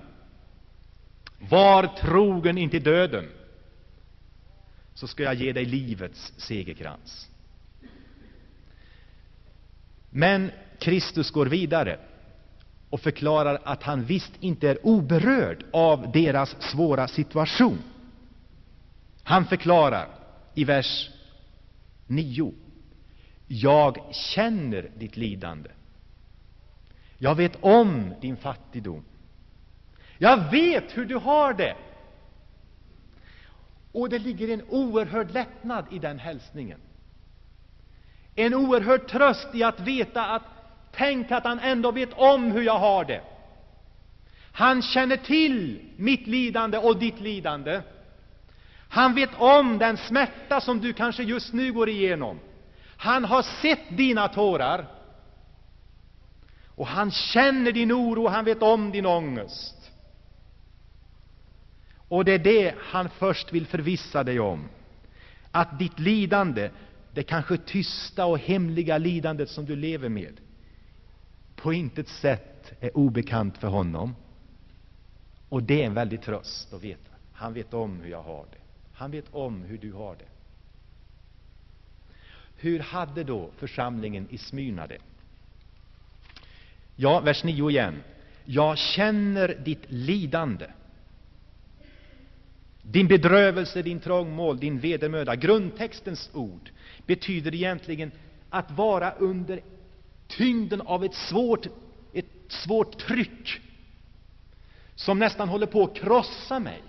Var 1.39 1.87
trogen 1.87 2.57
intill 2.57 2.83
döden, 2.83 3.29
så 4.93 5.07
ska 5.07 5.23
jag 5.23 5.33
ge 5.33 5.53
dig 5.53 5.65
livets 5.65 6.33
segerkrans. 6.37 7.29
Men 10.09 10.51
Kristus 10.79 11.31
går 11.31 11.45
vidare 11.45 11.99
och 12.93 13.01
förklarar 13.01 13.59
att 13.63 13.83
han 13.83 14.03
visst 14.03 14.31
inte 14.39 14.69
är 14.69 14.85
oberörd 14.85 15.65
av 15.73 16.11
deras 16.11 16.55
svåra 16.61 17.07
situation. 17.07 17.77
Han 19.23 19.45
förklarar 19.45 20.07
i 20.53 20.63
vers 20.63 21.09
9. 22.07 22.53
Jag 23.47 23.97
känner 24.11 24.91
ditt 24.97 25.17
lidande. 25.17 25.69
Jag 27.17 27.35
vet 27.35 27.57
om 27.61 28.13
din 28.21 28.37
fattigdom. 28.37 29.05
Jag 30.17 30.51
vet 30.51 30.97
hur 30.97 31.05
du 31.05 31.15
har 31.15 31.53
det. 31.53 31.75
Och 33.91 34.09
det 34.09 34.19
ligger 34.19 34.53
en 34.53 34.63
oerhörd 34.69 35.31
lättnad 35.31 35.85
i 35.91 35.99
den 35.99 36.19
hälsningen. 36.19 36.79
En 38.35 38.53
oerhörd 38.53 39.07
tröst 39.07 39.47
i 39.53 39.63
att 39.63 39.79
veta 39.79 40.25
att 40.25 40.52
tänk 40.95 41.31
att 41.31 41.43
han 41.43 41.59
ändå 41.59 41.91
vet 41.91 42.13
om 42.13 42.51
hur 42.51 42.61
jag 42.61 42.79
har 42.79 43.05
det. 43.05 43.21
Han 44.51 44.81
känner 44.81 45.17
till 45.17 45.81
mitt 45.95 46.27
lidande 46.27 46.77
och 46.77 46.97
ditt 46.97 47.19
lidande. 47.19 47.81
Han 48.89 49.15
vet 49.15 49.29
om 49.37 49.77
den 49.77 49.97
smärta 49.97 50.61
som 50.61 50.79
du 50.79 50.93
kanske 50.93 51.23
just 51.23 51.53
nu 51.53 51.73
går 51.73 51.89
igenom. 51.89 52.39
Han 52.97 53.25
har 53.25 53.41
sett 53.41 53.97
dina 53.97 54.27
tårar. 54.27 54.85
Och 56.75 56.87
han 56.87 57.11
känner 57.11 57.71
din 57.71 57.91
oro, 57.91 58.27
han 58.27 58.45
vet 58.45 58.61
om 58.61 58.91
din 58.91 59.05
ångest. 59.05 59.91
Och 62.07 62.25
det 62.25 62.31
är 62.31 62.39
det 62.39 62.75
han 62.79 63.09
först 63.09 63.53
vill 63.53 63.65
förvissa 63.65 64.23
dig 64.23 64.39
om. 64.39 64.69
Att 65.51 65.79
ditt 65.79 65.99
lidande, 65.99 66.69
det 67.13 67.23
kanske 67.23 67.57
tysta 67.57 68.25
och 68.25 68.39
hemliga 68.39 68.97
lidandet 68.97 69.49
som 69.49 69.65
du 69.65 69.75
lever 69.75 70.09
med, 70.09 70.39
på 71.63 71.73
intet 71.73 72.07
sätt 72.07 72.73
är 72.79 72.97
obekant 72.97 73.57
för 73.57 73.67
honom. 73.67 74.15
Och 75.49 75.63
det 75.63 75.81
är 75.81 75.85
en 75.85 75.93
väldig 75.93 76.21
tröst 76.21 76.73
att 76.73 76.83
veta. 76.83 77.11
Han 77.33 77.53
vet 77.53 77.73
om 77.73 78.01
hur 78.01 78.11
jag 78.11 78.23
har 78.23 78.45
det. 78.51 78.57
Han 78.93 79.11
vet 79.11 79.25
om 79.31 79.63
hur 79.63 79.77
du 79.77 79.91
har 79.93 80.15
det. 80.15 80.25
Hur 82.57 82.79
hade 82.79 83.23
då 83.23 83.49
församlingen 83.57 84.27
i 84.29 84.37
Smyrna 84.37 84.87
det? 84.87 84.97
Ja, 86.95 87.19
vers 87.19 87.43
9 87.43 87.69
igen. 87.69 88.03
Jag 88.45 88.77
känner 88.77 89.57
ditt 89.65 89.85
lidande, 89.87 90.65
din 92.81 93.07
bedrövelse, 93.07 93.81
din 93.81 93.99
trångmål, 93.99 94.59
din 94.59 94.79
vedermöda. 94.79 95.35
Grundtextens 95.35 96.29
ord 96.33 96.69
betyder 97.05 97.55
egentligen 97.55 98.11
att 98.49 98.71
vara 98.71 99.11
under 99.11 99.61
tyngden 100.37 100.81
av 100.81 101.03
ett 101.03 101.15
svårt, 101.15 101.65
ett 102.13 102.25
svårt 102.47 102.97
tryck 102.97 103.61
som 104.95 105.19
nästan 105.19 105.49
håller 105.49 105.65
på 105.65 105.83
att 105.83 105.95
krossa 105.95 106.59
mig. 106.59 106.83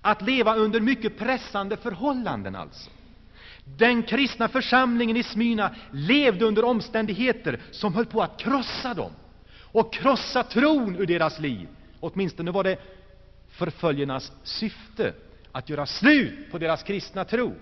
Att 0.00 0.22
leva 0.22 0.54
under 0.54 0.80
mycket 0.80 1.18
pressande 1.18 1.76
förhållanden, 1.76 2.56
alltså. 2.56 2.90
Den 3.64 4.02
kristna 4.02 4.48
församlingen 4.48 5.16
i 5.16 5.22
Smyrna 5.22 5.74
levde 5.92 6.44
under 6.44 6.64
omständigheter 6.64 7.60
som 7.70 7.94
höll 7.94 8.06
på 8.06 8.22
att 8.22 8.40
krossa 8.40 8.94
dem 8.94 9.12
och 9.72 9.92
krossa 9.92 10.42
tron 10.42 10.96
ur 10.96 11.06
deras 11.06 11.38
liv. 11.40 11.68
Åtminstone 12.00 12.50
var 12.50 12.64
det 12.64 12.78
förföljarnas 13.48 14.32
syfte 14.42 15.12
att 15.52 15.68
göra 15.68 15.86
slut 15.86 16.50
på 16.50 16.58
deras 16.58 16.82
kristna 16.82 17.24
tro. 17.24 17.54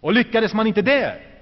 Och 0.00 0.12
lyckades 0.12 0.54
man 0.54 0.66
inte 0.66 0.82
där, 0.82 1.37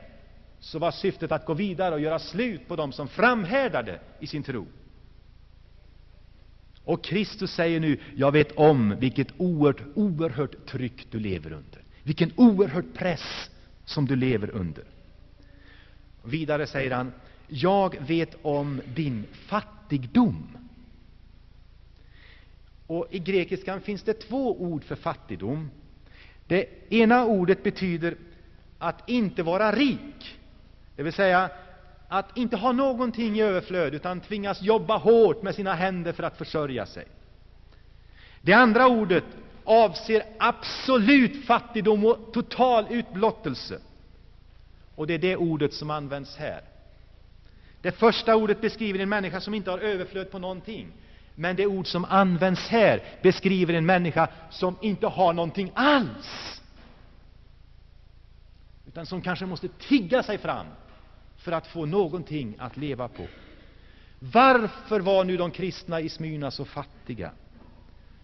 så 0.67 0.79
var 0.79 0.91
syftet 0.91 1.33
att 1.33 1.47
gå 1.47 1.55
vidare 1.55 1.95
och 1.95 2.01
göra 2.01 2.19
slut 2.19 2.69
på 2.69 2.77
dem 2.77 2.93
som 2.93 3.09
framhärdade 3.09 4.01
i 4.21 4.27
sin 4.27 4.43
tro. 4.43 4.67
Och 6.85 7.05
Kristus 7.05 7.51
säger 7.51 7.81
nu, 7.81 8.01
jag 8.15 8.33
vet 8.33 8.53
om 8.53 8.97
vilket 8.99 9.29
oerhört, 9.37 9.83
oerhört 9.95 10.67
tryck 10.67 11.07
du 11.11 11.19
lever 11.19 11.53
under, 11.53 11.83
vilken 12.03 12.33
oerhörd 12.37 12.85
press 12.95 13.51
som 13.85 14.07
du 14.07 14.17
lever 14.17 14.51
under. 14.51 14.85
Vidare 16.25 16.67
säger 16.67 16.91
han, 16.91 17.13
jag 17.49 17.97
vet 18.07 18.37
om 18.43 18.81
din 18.95 19.25
fattigdom. 19.33 20.57
Och 22.87 23.07
I 23.11 23.19
grekiskan 23.19 23.81
finns 23.81 24.03
det 24.03 24.15
två 24.15 24.63
ord 24.63 24.85
för 24.85 24.97
fattigdom. 24.97 25.71
Det 26.47 26.93
ena 26.93 27.25
ordet 27.25 27.63
betyder 27.63 28.17
att 28.79 29.09
inte 29.09 29.43
vara 29.43 29.73
rik, 29.73 30.37
det 30.97 31.03
vill 31.03 31.13
säga 31.13 31.51
att 32.09 32.37
inte 32.37 32.57
ha 32.57 32.73
någonting 32.73 33.37
i 33.37 33.43
överflöd, 33.43 33.95
utan 33.95 34.21
tvingas 34.21 34.63
jobba 34.63 34.97
hårt 34.97 35.43
med 35.43 35.55
sina 35.55 35.75
händer 35.75 36.13
för 36.13 36.23
att 36.23 36.39
försörja 36.39 36.87
sig. 36.87 37.05
Det 38.41 38.53
andra 38.53 38.87
ordet 38.87 39.25
avser 39.65 40.23
absolut 40.39 41.47
fattigdom 41.47 42.05
och 42.05 42.33
total 42.33 42.87
utblottelse. 42.91 43.79
Och 44.95 45.07
det 45.07 45.15
är 45.15 45.19
det 45.19 45.37
ordet 45.37 45.75
som 45.75 45.91
används 45.91 46.37
här. 46.37 46.61
Det 47.83 47.93
första 47.93 48.37
ordet 48.37 48.61
beskriver 48.61 48.99
en 48.99 49.09
människa 49.09 49.41
som 49.41 49.55
inte 49.55 49.71
har 49.71 49.79
överflöd 49.79 50.31
på 50.31 50.39
någonting. 50.39 50.89
Men 51.35 51.57
det 51.57 51.67
ord 51.67 51.87
som 51.87 52.05
används 52.05 52.69
här 52.69 53.03
beskriver 53.23 53.75
en 53.75 53.87
människa 53.87 54.29
som 54.51 54.77
inte 54.81 55.07
har 55.07 55.33
någonting 55.33 55.73
alls. 55.75 56.61
Utan 58.87 59.07
som 59.07 59.23
kanske 59.23 59.47
måste 59.47 59.69
tigga 59.69 60.23
sig 60.23 60.39
fram 60.39 60.67
för 61.47 61.53
att 61.53 61.67
få 61.67 61.87
någonting 61.87 62.57
att 62.59 62.77
leva 62.77 63.09
på. 63.09 63.27
Varför 64.19 65.01
var 65.01 65.25
nu 65.25 65.37
de 65.37 65.51
kristna 65.51 66.01
i 66.01 66.09
Smyrna 66.09 66.51
så 66.51 66.65
fattiga? 66.65 67.31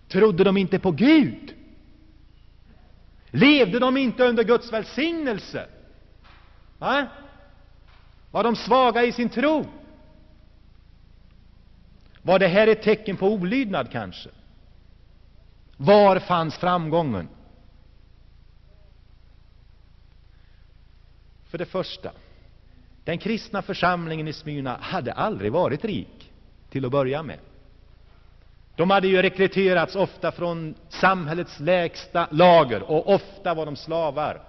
Trodde 0.09 0.45
de 0.45 0.57
inte 0.57 0.79
på 0.79 0.91
Gud? 0.91 1.55
Levde 3.31 3.79
de 3.79 3.97
inte 3.97 4.25
under 4.25 4.45
Guds 4.45 4.73
välsignelse? 4.73 5.69
Va? 6.79 7.07
Var 8.31 8.45
de 8.45 8.57
svaga 8.57 9.05
i 9.05 9.13
sin 9.13 9.29
tro? 9.29 9.67
Var 12.23 12.39
det 12.39 12.49
här 12.49 12.67
ett 12.67 12.83
tecken 12.83 13.17
på 13.17 13.29
olydnad 13.29 13.91
kanske? 13.91 14.31
Var 15.77 16.19
fanns 16.19 16.57
framgången? 16.57 17.29
För 21.45 21.59
det 21.59 21.67
första, 21.67 22.13
den 23.05 23.19
kristna 23.19 23.63
församlingen 23.63 24.29
i 24.29 24.33
Smyrna 24.33 24.77
hade 24.81 25.13
aldrig 25.13 25.53
varit 25.53 25.85
rik 25.85 26.33
till 26.71 26.85
att 26.85 26.93
börja 26.93 27.23
med. 27.23 27.39
De 28.77 28.91
hade 28.91 29.09
ju 29.09 29.23
rekryterats 29.23 29.97
ofta 29.97 30.33
från 30.33 30.75
samhällets 30.89 31.61
lägsta 31.61 32.29
lager 32.31 32.83
och 32.83 33.15
ofta 33.15 33.55
var 33.55 33.67
de 33.67 33.77
slavar. 33.77 34.43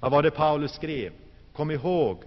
Vad 0.00 0.12
var 0.12 0.22
det 0.22 0.30
Paulus 0.30 0.72
skrev? 0.72 1.12
Kom 1.52 1.70
ihåg 1.70 2.22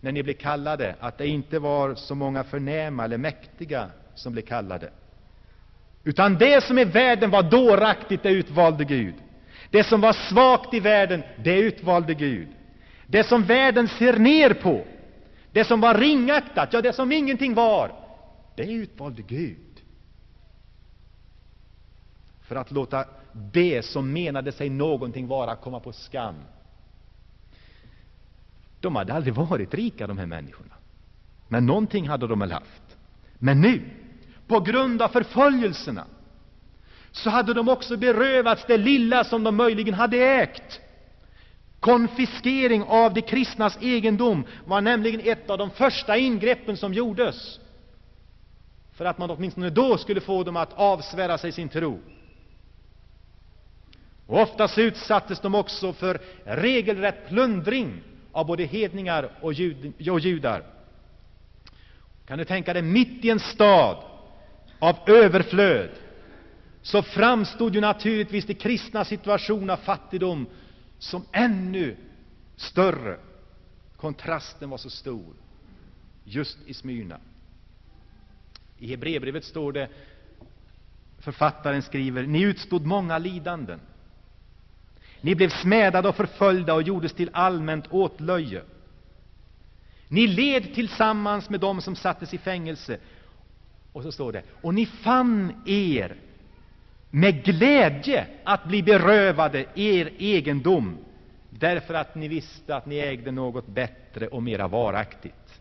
när 0.00 0.12
ni 0.12 0.22
blev 0.22 0.34
kallade 0.34 0.94
att 1.00 1.18
det 1.18 1.26
inte 1.26 1.58
var 1.58 1.94
så 1.94 2.14
många 2.14 2.44
förnäma 2.44 3.04
eller 3.04 3.18
mäktiga 3.18 3.90
som 4.14 4.32
blev 4.32 4.42
kallade. 4.42 4.90
Utan 6.04 6.38
det 6.38 6.64
som 6.64 6.78
i 6.78 6.84
världen 6.84 7.30
var 7.30 7.42
dåraktigt, 7.42 8.22
det 8.22 8.30
utvalde 8.30 8.84
Gud. 8.84 9.14
Det 9.70 9.84
som 9.84 10.00
var 10.00 10.12
svagt 10.12 10.74
i 10.74 10.80
världen, 10.80 11.22
det 11.44 11.58
utvalde 11.58 12.14
Gud. 12.14 12.48
Det 13.06 13.24
som 13.24 13.42
världen 13.42 13.88
ser 13.88 14.18
ner 14.18 14.54
på, 14.54 14.84
det 15.52 15.64
som 15.64 15.80
var 15.80 15.94
ringaktat, 15.94 16.72
ja, 16.72 16.82
det 16.82 16.92
som 16.92 17.12
ingenting 17.12 17.54
var, 17.54 17.92
det 18.56 18.72
utvalde 18.72 19.22
Gud. 19.22 19.58
För 22.42 22.56
att 22.56 22.70
låta 22.70 23.04
det 23.32 23.84
som 23.84 24.12
menade 24.12 24.52
sig 24.52 24.70
någonting 24.70 25.26
vara 25.26 25.56
komma 25.56 25.80
på 25.80 25.92
skam. 25.92 26.34
De 28.80 28.96
hade 28.96 29.14
aldrig 29.14 29.34
varit 29.34 29.74
rika, 29.74 30.06
de 30.06 30.18
här 30.18 30.26
människorna. 30.26 30.74
Men 31.48 31.66
någonting 31.66 32.08
hade 32.08 32.26
de 32.26 32.38
väl 32.38 32.52
haft. 32.52 32.96
Men 33.38 33.60
nu, 33.60 33.82
på 34.46 34.60
grund 34.60 35.02
av 35.02 35.08
förföljelserna, 35.08 36.04
så 37.12 37.30
hade 37.30 37.54
de 37.54 37.68
också 37.68 37.96
berövats 37.96 38.64
det 38.66 38.76
lilla 38.76 39.24
som 39.24 39.44
de 39.44 39.56
möjligen 39.56 39.94
hade 39.94 40.16
ägt. 40.16 40.80
Konfiskering 41.84 42.82
av 42.82 43.14
de 43.14 43.22
kristnas 43.22 43.78
egendom 43.82 44.44
var 44.64 44.80
nämligen 44.80 45.20
ett 45.24 45.50
av 45.50 45.58
de 45.58 45.70
första 45.70 46.16
ingreppen 46.16 46.76
som 46.76 46.92
gjordes 46.94 47.60
för 48.92 49.04
att 49.04 49.18
man 49.18 49.30
åtminstone 49.30 49.70
då 49.70 49.98
skulle 49.98 50.20
få 50.20 50.44
dem 50.44 50.56
att 50.56 50.72
avsvära 50.72 51.38
sig 51.38 51.52
sin 51.52 51.68
tro. 51.68 52.00
Och 54.26 54.40
oftast 54.40 54.78
utsattes 54.78 55.40
de 55.40 55.54
också 55.54 55.92
för 55.92 56.20
regelrätt 56.44 57.28
plundring 57.28 58.02
av 58.32 58.46
både 58.46 58.64
hedningar 58.64 59.30
och, 59.40 59.52
jud 59.52 60.10
och 60.10 60.20
judar. 60.20 60.62
Kan 62.26 62.38
du 62.38 62.44
tänka 62.44 62.72
dig, 62.72 62.82
mitt 62.82 63.24
i 63.24 63.30
en 63.30 63.40
stad 63.40 63.96
av 64.78 64.96
överflöd 65.06 65.90
så 66.82 67.02
framstod 67.02 67.74
ju 67.74 67.80
naturligtvis 67.80 68.46
de 68.46 68.54
kristna 68.54 69.04
situation 69.04 69.70
av 69.70 69.76
fattigdom 69.76 70.46
som 71.04 71.24
ännu 71.32 71.96
större. 72.56 73.18
Kontrasten 73.96 74.70
var 74.70 74.78
så 74.78 74.90
stor 74.90 75.34
just 76.24 76.58
i 76.66 76.74
Smyrna. 76.74 77.20
I 78.78 78.88
Hebreerbrevet 78.88 79.44
står 79.44 79.72
det, 79.72 79.88
författaren 81.18 81.82
skriver, 81.82 82.22
ni 82.22 82.42
utstod 82.42 82.86
många 82.86 83.18
lidanden. 83.18 83.80
Ni 85.20 85.34
blev 85.34 85.48
smädade 85.48 86.08
och 86.08 86.16
förföljda 86.16 86.74
och 86.74 86.82
gjordes 86.82 87.12
till 87.12 87.30
allmänt 87.32 87.86
åtlöje. 87.90 88.62
Ni 90.08 90.26
led 90.26 90.74
tillsammans 90.74 91.50
med 91.50 91.60
dem 91.60 91.80
som 91.80 91.96
sattes 91.96 92.34
i 92.34 92.38
fängelse. 92.38 92.98
Och 93.92 94.02
så 94.02 94.12
står 94.12 94.32
det, 94.32 94.42
och 94.62 94.74
ni 94.74 94.86
fann 94.86 95.62
er 95.66 96.16
med 97.14 97.44
glädje 97.44 98.26
att 98.44 98.64
bli 98.64 98.82
berövade 98.82 99.66
er 99.74 100.12
egendom, 100.18 100.98
därför 101.50 101.94
att 101.94 102.14
ni 102.14 102.28
visste 102.28 102.76
att 102.76 102.86
ni 102.86 102.96
ägde 102.96 103.30
något 103.30 103.66
bättre 103.66 104.28
och 104.28 104.42
mera 104.42 104.68
varaktigt. 104.68 105.60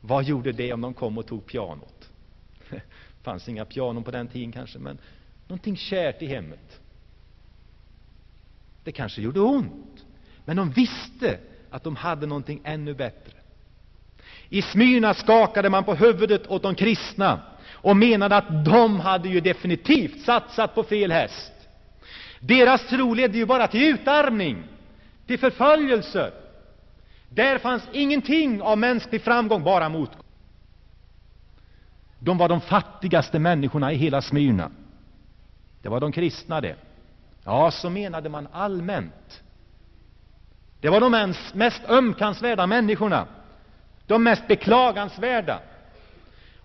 Vad 0.00 0.24
gjorde 0.24 0.52
det 0.52 0.72
om 0.72 0.80
de 0.80 0.94
kom 0.94 1.18
och 1.18 1.26
tog 1.26 1.46
pianot? 1.46 2.08
Det 2.70 2.82
fanns 3.22 3.48
inga 3.48 3.64
pianon 3.64 4.04
på 4.04 4.10
den 4.10 4.28
tiden 4.28 4.52
kanske, 4.52 4.78
men 4.78 4.98
någonting 5.48 5.76
kärt 5.76 6.22
i 6.22 6.26
hemmet. 6.26 6.80
Det 8.84 8.92
kanske 8.92 9.22
gjorde 9.22 9.40
ont, 9.40 10.04
men 10.44 10.56
de 10.56 10.70
visste 10.70 11.38
att 11.70 11.84
de 11.84 11.96
hade 11.96 12.26
någonting 12.26 12.60
ännu 12.64 12.94
bättre. 12.94 13.32
I 14.48 14.62
Smyrna 14.62 15.14
skakade 15.14 15.70
man 15.70 15.84
på 15.84 15.94
huvudet 15.94 16.46
åt 16.46 16.62
de 16.62 16.74
kristna 16.74 17.55
och 17.86 17.96
menade 17.96 18.36
att 18.36 18.64
de 18.64 19.00
hade 19.00 19.28
ju 19.28 19.40
definitivt 19.40 20.20
satsat 20.20 20.74
på 20.74 20.82
fel 20.82 21.12
häst. 21.12 21.52
Deras 22.40 22.86
tro 22.86 23.14
ledde 23.14 23.38
ju 23.38 23.46
bara 23.46 23.66
till 23.66 23.82
utarmning, 23.82 24.62
till 25.26 25.38
förföljelse. 25.38 26.32
Där 27.28 27.58
fanns 27.58 27.82
ingenting 27.92 28.62
av 28.62 28.78
mänsklig 28.78 29.22
framgång, 29.22 29.62
bara 29.62 29.88
motgång. 29.88 30.22
De 32.18 32.38
var 32.38 32.48
de 32.48 32.60
fattigaste 32.60 33.38
människorna 33.38 33.92
i 33.92 33.96
hela 33.96 34.22
Smyrna. 34.22 34.70
Det 35.82 35.88
var 35.88 36.00
de 36.00 36.12
kristna 36.12 36.60
det. 36.60 36.76
Ja, 37.44 37.70
så 37.70 37.90
menade 37.90 38.28
man 38.28 38.48
allmänt. 38.52 39.42
Det 40.80 40.88
var 40.88 41.00
de 41.00 41.34
mest 41.54 41.82
ömkansvärda 41.88 42.66
människorna, 42.66 43.26
de 44.06 44.22
mest 44.22 44.48
beklagansvärda. 44.48 45.60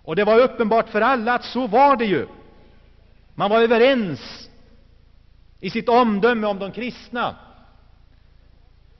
Och 0.04 0.16
det 0.16 0.24
var 0.24 0.40
uppenbart 0.40 0.90
för 0.90 1.02
alla 1.02 1.34
att 1.34 1.46
så 1.46 1.68
var 1.68 1.96
det 1.96 2.06
ju. 2.06 2.28
Man 3.36 3.50
var 3.50 3.62
överens 3.62 4.50
i 5.60 5.70
sitt 5.70 5.90
omdöme 5.90 6.48
om 6.48 6.60
de 6.60 6.72
kristna. 6.72 7.36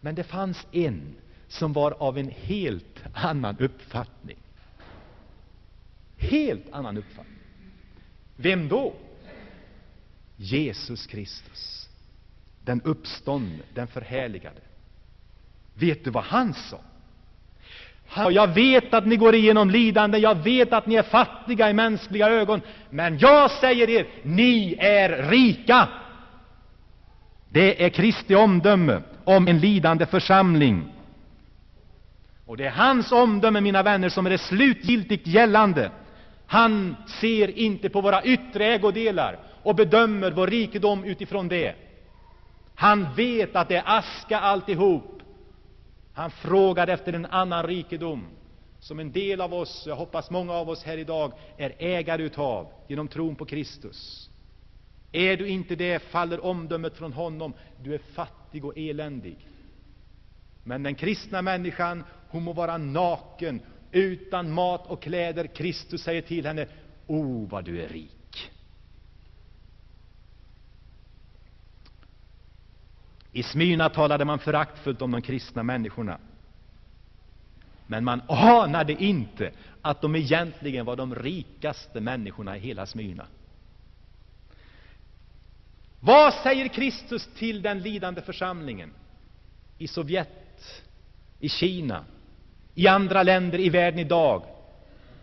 Men 0.02 0.16
det 0.16 0.24
fanns 0.24 0.68
en 0.72 1.16
som 1.48 1.74
var 1.74 1.92
av 1.92 2.18
en 2.18 2.30
helt 2.30 3.04
annan 3.14 3.58
uppfattning. 3.58 4.38
Helt 6.18 6.72
annan 6.72 6.98
uppfattning. 6.98 7.38
Vem 8.36 8.68
då? 8.68 8.94
Jesus 10.36 11.08
Kristus, 11.08 11.90
den 12.64 12.82
uppståndne, 12.82 13.64
den 13.74 13.88
förhärligade. 13.88 14.62
Vet 15.74 16.04
du 16.04 16.10
vad 16.10 16.24
han 16.24 16.54
sa? 16.54 16.80
Jag 18.16 18.48
vet 18.48 18.94
att 18.94 19.06
ni 19.06 19.18
går 19.18 19.36
igenom 19.36 19.70
lidande, 19.70 20.18
jag 20.18 20.36
vet 20.36 20.74
att 20.74 20.88
ni 20.88 20.96
är 20.96 21.04
fattiga 21.04 21.70
i 21.70 21.74
mänskliga 21.74 22.30
ögon, 22.30 22.62
men 22.90 23.18
jag 23.20 23.52
säger 23.52 23.90
er, 23.90 24.08
ni 24.24 24.76
är 24.80 25.30
rika. 25.30 25.88
Det 27.50 27.86
är 27.86 27.90
Kristi 27.90 28.36
omdöme 28.36 29.02
om 29.24 29.48
en 29.48 29.60
lidande 29.60 30.06
församling. 30.06 30.86
Och 32.46 32.58
det 32.58 32.66
är 32.66 32.72
hans 32.72 33.12
omdöme, 33.12 33.62
mina 33.62 33.84
vänner, 33.84 34.10
som 34.10 34.26
är 34.26 34.30
det 34.30 34.38
slutgiltigt 34.38 35.28
gällande. 35.28 35.92
Han 36.48 36.96
ser 37.22 37.58
inte 37.60 37.90
på 37.90 38.02
våra 38.02 38.24
yttre 38.24 38.66
ägodelar 38.66 39.40
och 39.64 39.76
bedömer 39.76 40.32
vår 40.32 40.48
rikedom 40.48 41.04
utifrån 41.04 41.48
det. 41.48 41.76
Han 42.76 43.08
vet 43.16 43.56
att 43.56 43.70
det 43.70 43.76
är 43.76 43.84
aska 43.86 44.40
alltihop. 44.40 45.21
Han 46.14 46.32
frågade 46.32 46.94
efter 46.94 47.14
en 47.14 47.26
annan 47.26 47.64
rikedom 47.64 48.28
som 48.80 49.00
en 49.00 49.12
del 49.12 49.42
av 49.42 49.54
oss, 49.54 49.84
jag 49.88 49.96
hoppas 49.96 50.30
många 50.30 50.54
av 50.54 50.70
oss 50.70 50.84
här 50.84 50.98
idag, 50.98 51.34
är 51.58 51.74
ägare 51.80 52.24
utav 52.24 52.68
genom 52.88 53.08
tron 53.08 53.36
på 53.36 53.46
Kristus. 53.46 54.30
Är 55.12 55.38
du 55.38 55.48
inte 55.48 55.76
det, 55.76 56.00
faller 56.00 56.46
omdömet 56.46 56.98
från 56.98 57.14
honom. 57.14 57.54
Du 57.84 57.94
är 57.94 57.98
fattig 57.98 58.66
och 58.66 58.78
eländig. 58.78 59.38
Men 60.64 60.84
den 60.84 60.96
kristna 60.96 61.42
människan, 61.42 62.04
hon 62.30 62.44
må 62.44 62.54
vara 62.54 62.78
naken, 62.78 63.62
utan 63.92 64.52
mat 64.52 64.88
och 64.88 65.02
kläder. 65.02 65.48
Kristus 65.48 66.04
säger 66.04 66.22
till 66.22 66.46
henne, 66.46 66.68
O, 67.08 67.22
oh, 67.24 67.50
vad 67.50 67.66
du 67.66 67.82
är 67.82 67.88
rik. 67.88 68.21
I 73.34 73.44
Smyrna 73.44 73.90
talade 73.90 74.26
man 74.26 74.40
föraktfullt 74.40 75.02
om 75.02 75.12
de 75.12 75.22
kristna 75.22 75.64
människorna. 75.64 76.18
Men 77.88 78.04
man 78.04 78.22
anade 78.28 79.04
inte 79.04 79.52
att 79.82 80.02
de 80.02 80.16
egentligen 80.16 80.86
var 80.86 80.96
de 80.96 81.16
rikaste 81.16 82.02
människorna 82.02 82.58
i 82.58 82.60
hela 82.60 82.86
Smyrna. 82.86 83.26
Vad 86.00 86.34
säger 86.34 86.68
Kristus 86.68 87.30
till 87.38 87.62
den 87.62 87.80
lidande 87.80 88.22
församlingen 88.22 88.94
i 89.78 89.88
Sovjet, 89.88 90.84
i 91.40 91.50
Kina, 91.50 92.06
i 92.76 92.88
andra 92.88 93.24
länder 93.24 93.60
i 93.60 93.70
världen 93.70 94.00
idag, 94.00 94.44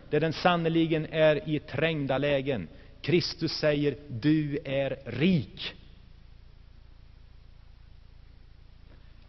där 0.09 0.19
den 0.19 0.33
sannerligen 0.33 1.05
är 1.11 1.49
i 1.49 1.59
trängda 1.59 2.17
lägen. 2.17 2.67
Kristus 3.01 3.51
säger, 3.51 3.97
du 4.09 4.59
är 4.65 4.97
rik. 5.05 5.73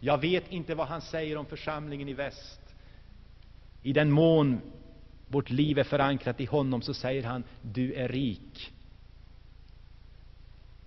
Jag 0.03 0.17
vet 0.17 0.51
inte 0.51 0.75
vad 0.75 0.87
han 0.87 1.01
säger 1.01 1.37
om 1.37 1.45
församlingen 1.45 2.09
i 2.09 2.13
väst. 2.13 2.61
I 3.83 3.93
den 3.93 4.11
mån 4.11 4.61
vårt 5.27 5.49
liv 5.49 5.79
är 5.79 5.83
förankrat 5.83 6.41
i 6.41 6.45
honom 6.45 6.81
så 6.81 6.93
säger 6.93 7.23
han, 7.23 7.43
du 7.61 7.93
är 7.93 8.07
rik. 8.07 8.71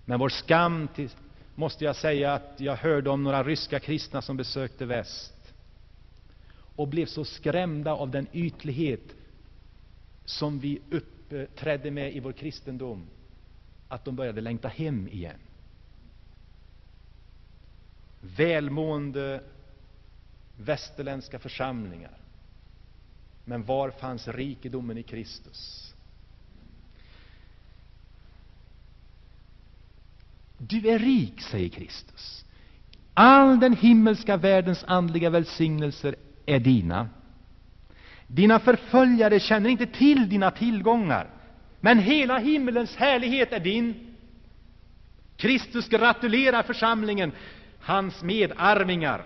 Men 0.05 0.19
vår 0.19 0.29
skam 0.29 0.87
till, 0.95 1.09
måste 1.55 1.85
jag 1.85 1.95
säga 1.95 2.33
att 2.33 2.53
jag 2.57 2.75
hörde 2.75 3.09
om 3.09 3.23
några 3.23 3.43
ryska 3.43 3.79
kristna 3.79 4.21
som 4.21 4.37
besökte 4.37 4.85
väst 4.85 5.53
och 6.75 6.87
blev 6.87 7.05
så 7.05 7.25
skrämda 7.25 7.93
av 7.93 8.11
den 8.11 8.27
ytlighet 8.33 9.15
som 10.25 10.59
vi 10.59 10.81
uppträdde 10.91 11.91
med 11.91 12.15
i 12.15 12.19
vår 12.19 12.31
kristendom 12.31 13.07
att 13.87 14.05
de 14.05 14.15
började 14.15 14.41
längta 14.41 14.67
hem 14.67 15.07
igen. 15.07 15.39
Välmående 18.37 19.41
västerländska 20.57 21.39
församlingar. 21.39 22.17
Men 23.45 23.63
var 23.63 23.89
fanns 23.89 24.27
rikedomen 24.27 24.97
i 24.97 25.03
Kristus? 25.03 25.93
Du 30.57 30.89
är 30.89 30.99
rik, 30.99 31.41
säger 31.41 31.69
Kristus. 31.69 32.45
All 33.13 33.59
den 33.59 33.73
himmelska 33.73 34.37
världens 34.37 34.83
andliga 34.87 35.29
välsignelser 35.29 36.15
är 36.45 36.59
dina. 36.59 37.09
Dina 38.27 38.59
förföljare 38.59 39.39
känner 39.39 39.69
inte 39.69 39.85
till 39.85 40.29
dina 40.29 40.51
tillgångar, 40.51 41.29
men 41.79 41.99
hela 41.99 42.37
himmelens 42.37 42.95
härlighet 42.95 43.53
är 43.53 43.59
din. 43.59 44.15
Kristus 45.37 45.89
gratulerar 45.89 46.63
församlingen, 46.63 47.31
hans 47.85 48.23
medarvingar. 48.23 49.25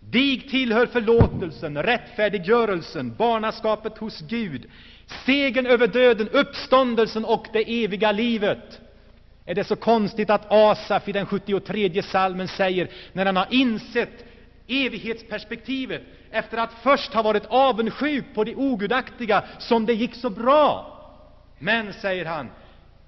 Dig 0.00 0.40
tillhör 0.40 0.86
förlåtelsen, 0.86 1.82
rättfärdiggörelsen, 1.82 3.14
barnaskapet 3.18 3.98
hos 3.98 4.20
Gud, 4.20 4.66
segern 5.26 5.66
över 5.66 5.86
döden, 5.86 6.28
uppståndelsen 6.28 7.24
och 7.24 7.46
det 7.52 7.84
eviga 7.84 8.12
livet. 8.12 8.80
Är 9.44 9.54
det 9.54 9.64
så 9.64 9.76
konstigt 9.76 10.30
att 10.30 10.52
Asaf 10.52 11.08
i 11.08 11.12
den 11.12 11.26
73 11.26 12.02
salmen 12.02 12.48
säger, 12.48 12.90
när 13.12 13.26
han 13.26 13.36
har 13.36 13.46
insett 13.50 14.24
evighetsperspektivet, 14.68 16.02
efter 16.30 16.58
att 16.58 16.72
först 16.82 17.14
ha 17.14 17.22
varit 17.22 17.46
avundsjuk 17.46 18.24
på 18.34 18.44
det 18.44 18.54
ogudaktiga, 18.54 19.44
som 19.58 19.86
det 19.86 19.94
gick 19.94 20.14
så 20.14 20.30
bra. 20.30 20.92
Men, 21.58 21.92
säger 21.92 22.24
han, 22.24 22.50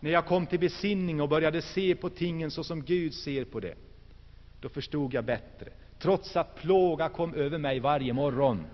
när 0.01 0.11
jag 0.11 0.27
kom 0.27 0.47
till 0.47 0.61
besinning 0.61 1.21
och 1.21 1.29
började 1.29 1.63
se 1.63 1.95
på 1.95 2.11
tingen 2.11 2.51
så 2.51 2.65
som 2.65 2.83
Gud 2.83 3.15
ser 3.15 3.45
på 3.45 3.61
det, 3.61 3.75
då 4.61 4.69
förstod 4.69 5.15
jag 5.15 5.25
bättre. 5.25 5.71
Trots 5.99 6.37
att 6.37 6.55
plåga 6.55 7.09
kom 7.09 7.35
över 7.35 7.59
mig 7.59 7.81
varje 7.81 8.13
morgon, 8.13 8.67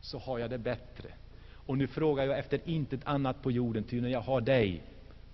så 0.00 0.18
har 0.18 0.38
jag 0.38 0.50
det 0.50 0.58
bättre. 0.58 1.08
Och 1.52 1.78
nu 1.78 1.86
frågar 1.86 2.24
jag 2.24 2.38
efter 2.38 2.60
intet 2.64 3.00
annat 3.04 3.42
på 3.42 3.50
jorden, 3.50 3.84
ty 3.84 4.00
när 4.00 4.08
jag 4.08 4.20
har 4.20 4.40
dig, 4.40 4.82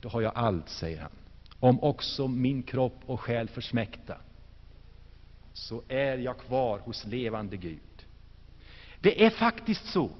då 0.00 0.08
har 0.08 0.20
jag 0.20 0.32
allt, 0.34 0.68
säger 0.68 1.00
han. 1.00 1.10
Om 1.60 1.80
också 1.80 2.28
min 2.28 2.62
kropp 2.62 3.00
och 3.06 3.20
själ 3.20 3.48
försmäkta, 3.48 4.16
så 5.52 5.82
är 5.88 6.18
jag 6.18 6.38
kvar 6.38 6.78
hos 6.78 7.06
levande 7.06 7.56
Gud. 7.56 8.06
Det 9.00 9.24
är 9.24 9.30
faktiskt 9.30 9.86
så 9.86 10.10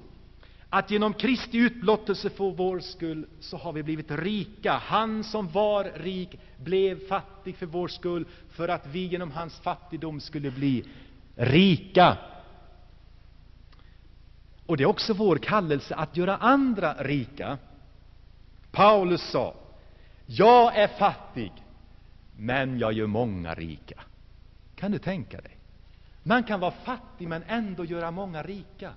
att 0.75 0.91
genom 0.91 1.13
Kristi 1.13 1.57
utblottelse 1.57 2.29
för 2.29 2.51
vår 2.51 2.79
skull 2.79 3.27
så 3.39 3.57
har 3.57 3.73
vi 3.73 3.83
blivit 3.83 4.11
rika. 4.11 4.73
Han 4.73 5.23
som 5.23 5.47
var 5.47 5.91
rik 5.95 6.39
blev 6.57 7.07
fattig 7.07 7.55
för 7.55 7.65
vår 7.65 7.87
skull, 7.87 8.25
för 8.49 8.67
att 8.67 8.87
vi 8.87 9.05
genom 9.05 9.31
hans 9.31 9.59
fattigdom 9.59 10.19
skulle 10.19 10.51
bli 10.51 10.85
rika. 11.35 12.17
Och 14.65 14.77
det 14.77 14.83
är 14.83 14.87
också 14.87 15.13
vår 15.13 15.37
kallelse 15.37 15.95
att 15.95 16.17
göra 16.17 16.37
andra 16.37 16.93
rika. 16.93 17.57
Paulus 18.71 19.21
sa, 19.21 19.55
jag 20.25 20.75
är 20.75 20.87
fattig, 20.87 21.51
men 22.37 22.79
jag 22.79 22.93
gör 22.93 23.07
många 23.07 23.53
rika. 23.53 24.01
Kan 24.75 24.91
du 24.91 24.99
tänka 24.99 25.41
dig? 25.41 25.57
Man 26.23 26.43
kan 26.43 26.59
vara 26.59 26.71
fattig 26.71 27.27
men 27.27 27.43
ändå 27.47 27.85
göra 27.85 28.11
många 28.11 28.43
rika. 28.43 28.91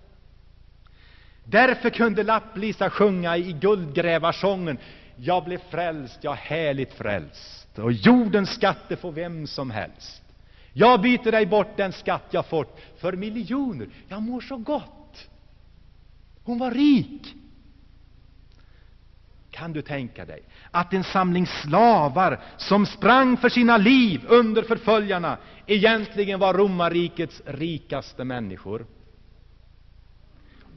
Därför 1.50 1.90
kunde 1.90 2.22
Lapp-Lisa 2.22 2.90
sjunga 2.90 3.36
i 3.36 3.52
guldgrävarsången 3.52 4.78
Jag 5.16 5.44
blev 5.44 5.58
frälst, 5.70 6.18
jag 6.20 6.34
härligt 6.34 6.92
frälst, 6.92 7.78
och 7.78 7.92
jordens 7.92 8.50
skatter 8.50 8.96
får 8.96 9.12
vem 9.12 9.46
som 9.46 9.70
helst. 9.70 10.22
Jag 10.72 11.00
byter 11.00 11.30
dig 11.32 11.46
bort 11.46 11.76
den 11.76 11.92
skatt 11.92 12.24
jag 12.30 12.46
fått 12.46 12.80
för 13.00 13.12
miljoner. 13.12 13.88
Jag 14.08 14.22
mår 14.22 14.40
så 14.40 14.56
gott. 14.56 15.28
Hon 16.44 16.58
var 16.58 16.70
rik. 16.70 17.34
Kan 19.50 19.72
du 19.72 19.82
tänka 19.82 20.24
dig 20.24 20.42
att 20.70 20.92
en 20.92 21.04
samling 21.04 21.46
slavar 21.46 22.40
som 22.56 22.86
sprang 22.86 23.36
för 23.36 23.48
sina 23.48 23.76
liv 23.76 24.20
under 24.28 24.62
förföljarna 24.62 25.38
egentligen 25.66 26.40
var 26.40 26.54
romarrikets 26.54 27.42
rikaste 27.46 28.24
människor? 28.24 28.86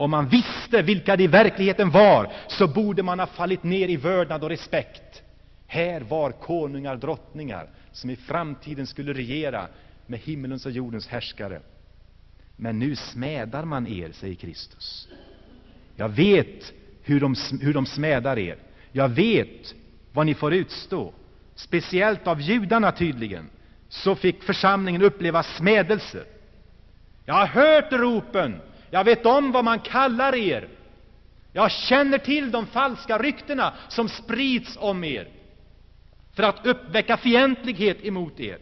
Om 0.01 0.11
man 0.11 0.27
visste 0.27 0.81
vilka 0.81 1.15
det 1.15 1.23
i 1.23 1.27
verkligheten 1.27 1.89
var, 1.89 2.31
så 2.47 2.67
borde 2.67 3.03
man 3.03 3.19
ha 3.19 3.27
fallit 3.27 3.63
ner 3.63 3.87
i 3.87 3.97
vördnad 3.97 4.43
och 4.43 4.49
respekt. 4.49 5.23
Här 5.67 6.01
var 6.01 6.31
konungar, 6.31 6.95
drottningar, 6.95 7.69
som 7.91 8.09
i 8.09 8.15
framtiden 8.15 8.87
skulle 8.87 9.13
regera 9.13 9.67
med 10.05 10.19
himmelens 10.19 10.65
och 10.65 10.71
jordens 10.71 11.07
härskare. 11.07 11.61
Men 12.55 12.79
nu 12.79 12.95
smädar 12.95 13.65
man 13.65 13.87
er, 13.87 14.11
säger 14.11 14.35
Kristus. 14.35 15.07
Jag 15.95 16.09
vet 16.09 16.73
hur 17.03 17.19
de, 17.19 17.35
hur 17.61 17.73
de 17.73 17.85
smädar 17.85 18.39
er. 18.39 18.57
Jag 18.91 19.09
vet 19.09 19.75
vad 20.13 20.25
ni 20.25 20.33
får 20.33 20.53
utstå. 20.53 21.13
Speciellt 21.55 22.27
av 22.27 22.41
judarna 22.41 22.91
tydligen, 22.91 23.49
så 23.89 24.15
fick 24.15 24.43
församlingen 24.43 25.01
uppleva 25.01 25.43
smädelser. 25.43 26.23
Jag 27.25 27.33
har 27.33 27.47
hört 27.47 27.91
ropen 27.91 28.61
jag 28.91 29.03
vet 29.03 29.25
om 29.25 29.51
vad 29.51 29.63
man 29.65 29.79
kallar 29.79 30.35
er. 30.35 30.67
Jag 31.53 31.71
känner 31.71 32.17
till 32.17 32.51
de 32.51 32.65
falska 32.67 33.17
ryktena 33.17 33.73
som 33.87 34.09
sprids 34.09 34.77
om 34.79 35.03
er 35.03 35.27
för 36.33 36.43
att 36.43 36.65
uppväcka 36.65 37.17
fientlighet 37.17 38.05
emot 38.05 38.39
er. 38.39 38.57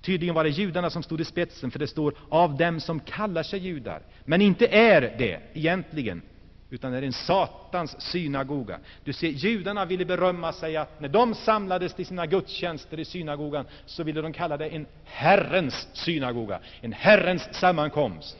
Tydligen 0.00 0.34
var 0.34 0.44
det 0.44 0.50
judarna 0.50 0.90
som 0.90 1.02
stod 1.02 1.20
i 1.20 1.24
spetsen, 1.24 1.70
för 1.70 1.78
det 1.78 1.86
står 1.86 2.14
av 2.28 2.56
dem 2.56 2.80
som 2.80 3.00
kallar 3.00 3.42
sig 3.42 3.60
judar, 3.60 4.02
men 4.24 4.42
inte 4.42 4.66
är 4.66 5.00
det 5.00 5.40
egentligen 5.54 6.22
utan 6.70 6.94
är 6.94 7.02
en 7.02 7.12
Satans 7.12 8.00
synagoga. 8.00 8.78
Du 9.04 9.12
ser, 9.12 9.28
judarna 9.28 9.84
ville 9.84 10.04
berömma 10.04 10.52
sig 10.52 10.76
att 10.76 11.00
när 11.00 11.08
de 11.08 11.34
samlades 11.34 11.94
till 11.94 12.06
sina 12.06 12.26
gudstjänster 12.26 13.00
i 13.00 13.04
synagogan, 13.04 13.66
så 13.86 14.02
ville 14.02 14.22
de 14.22 14.32
kalla 14.32 14.56
det 14.56 14.68
en 14.68 14.86
Herrens 15.04 15.88
synagoga, 15.92 16.60
en 16.80 16.92
Herrens 16.92 17.48
sammankomst. 17.52 18.36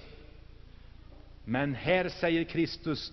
Men 1.44 1.74
här 1.74 2.08
säger 2.08 2.44
Kristus, 2.44 3.12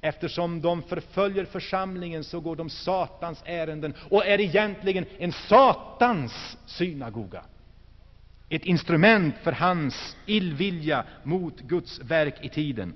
eftersom 0.00 0.60
de 0.60 0.82
förföljer 0.82 1.44
församlingen, 1.44 2.24
så 2.24 2.40
går 2.40 2.56
de 2.56 2.70
Satans 2.70 3.42
ärenden 3.44 3.94
och 4.10 4.26
är 4.26 4.40
egentligen 4.40 5.04
en 5.18 5.32
Satans 5.32 6.58
synagoga. 6.66 7.42
Ett 8.48 8.64
instrument 8.64 9.34
för 9.42 9.52
hans 9.52 10.16
illvilja 10.26 11.04
mot 11.22 11.60
Guds 11.60 12.00
verk 12.00 12.34
i 12.40 12.48
tiden. 12.48 12.94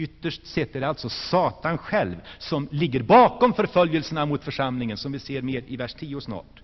Ytterst 0.00 0.46
sett 0.46 0.76
är 0.76 0.80
det 0.80 0.88
alltså 0.88 1.08
Satan 1.08 1.78
själv 1.78 2.16
som 2.38 2.68
ligger 2.70 3.02
bakom 3.02 3.54
förföljelserna 3.54 4.26
mot 4.26 4.44
församlingen, 4.44 4.96
som 4.96 5.12
vi 5.12 5.18
ser 5.18 5.42
mer 5.42 5.64
i 5.66 5.76
vers 5.76 5.94
10 5.94 6.20
snart. 6.20 6.62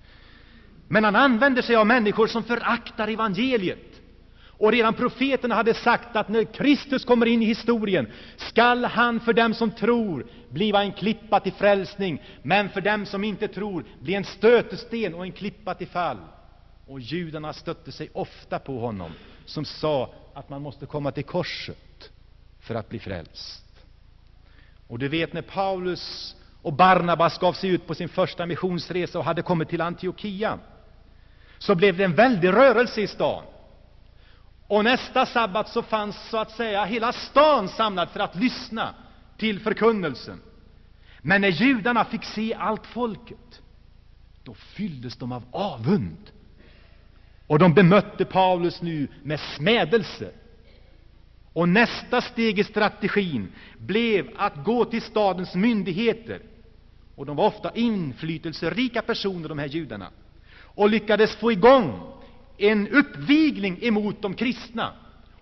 Men 0.88 1.04
han 1.04 1.16
använder 1.16 1.62
sig 1.62 1.76
av 1.76 1.86
människor 1.86 2.26
som 2.26 2.42
föraktar 2.44 3.08
evangeliet. 3.08 4.00
Och 4.58 4.72
redan 4.72 4.94
profeterna 4.94 5.54
hade 5.54 5.74
sagt 5.74 6.16
att 6.16 6.28
när 6.28 6.44
Kristus 6.44 7.04
kommer 7.04 7.26
in 7.26 7.42
i 7.42 7.46
historien 7.46 8.06
skall 8.36 8.84
han 8.84 9.20
för 9.20 9.32
dem 9.32 9.54
som 9.54 9.70
tror 9.70 10.26
bliva 10.50 10.82
en 10.82 10.92
klippa 10.92 11.40
till 11.40 11.52
frälsning, 11.52 12.22
men 12.42 12.68
för 12.68 12.80
dem 12.80 13.06
som 13.06 13.24
inte 13.24 13.48
tror 13.48 13.84
bli 14.00 14.14
en 14.14 14.24
stötesten 14.24 15.14
och 15.14 15.24
en 15.24 15.32
klippa 15.32 15.74
till 15.74 15.88
fall. 15.88 16.18
Och 16.86 17.00
judarna 17.00 17.52
stötte 17.52 17.92
sig 17.92 18.08
ofta 18.12 18.58
på 18.58 18.78
honom, 18.78 19.10
som 19.44 19.64
sa 19.64 20.14
att 20.34 20.48
man 20.48 20.62
måste 20.62 20.86
komma 20.86 21.10
till 21.10 21.24
korset 21.24 22.10
för 22.66 22.74
att 22.74 22.88
bli 22.88 22.98
frälst. 22.98 23.64
Och 24.88 24.98
du 24.98 25.08
vet 25.08 25.32
när 25.32 25.42
Paulus 25.42 26.36
och 26.62 26.72
Barnabas 26.72 27.38
gav 27.38 27.52
sig 27.52 27.70
ut 27.70 27.86
på 27.86 27.94
sin 27.94 28.08
första 28.08 28.46
missionsresa 28.46 29.18
och 29.18 29.24
hade 29.24 29.42
kommit 29.42 29.68
till 29.68 29.80
Antiochia, 29.80 30.58
så 31.58 31.74
blev 31.74 31.96
det 31.96 32.04
en 32.04 32.14
väldig 32.14 32.48
rörelse 32.48 33.00
i 33.00 33.06
stan. 33.06 33.44
Och 34.66 34.84
nästa 34.84 35.26
sabbat 35.26 35.68
så 35.68 35.82
fanns 35.82 36.28
så 36.30 36.36
att 36.36 36.50
säga 36.50 36.84
hela 36.84 37.12
stan 37.12 37.68
samlad 37.68 38.10
för 38.10 38.20
att 38.20 38.36
lyssna 38.36 38.94
till 39.36 39.60
förkunnelsen. 39.60 40.40
Men 41.22 41.40
när 41.40 41.48
judarna 41.48 42.04
fick 42.04 42.24
se 42.24 42.54
allt 42.54 42.86
folket, 42.86 43.62
då 44.42 44.54
fylldes 44.54 45.16
de 45.16 45.32
av 45.32 45.44
avund. 45.50 46.30
Och 47.46 47.58
de 47.58 47.74
bemötte 47.74 48.24
Paulus 48.24 48.82
nu 48.82 49.08
med 49.22 49.40
smädelse. 49.40 50.30
Och 51.56 51.68
nästa 51.68 52.20
steg 52.20 52.58
i 52.58 52.64
strategin 52.64 53.52
blev 53.78 54.30
att 54.36 54.64
gå 54.64 54.84
till 54.84 55.02
stadens 55.02 55.54
myndigheter. 55.54 56.40
Och 57.14 57.26
de 57.26 57.36
var 57.36 57.46
ofta 57.46 57.70
inflytelserika 57.74 59.02
personer, 59.02 59.48
de 59.48 59.58
här 59.58 59.66
judarna. 59.66 60.10
Och 60.62 60.90
lyckades 60.90 61.36
få 61.36 61.52
igång 61.52 62.12
en 62.58 62.88
uppvigling 62.88 63.78
emot 63.82 64.22
de 64.22 64.34
kristna 64.34 64.92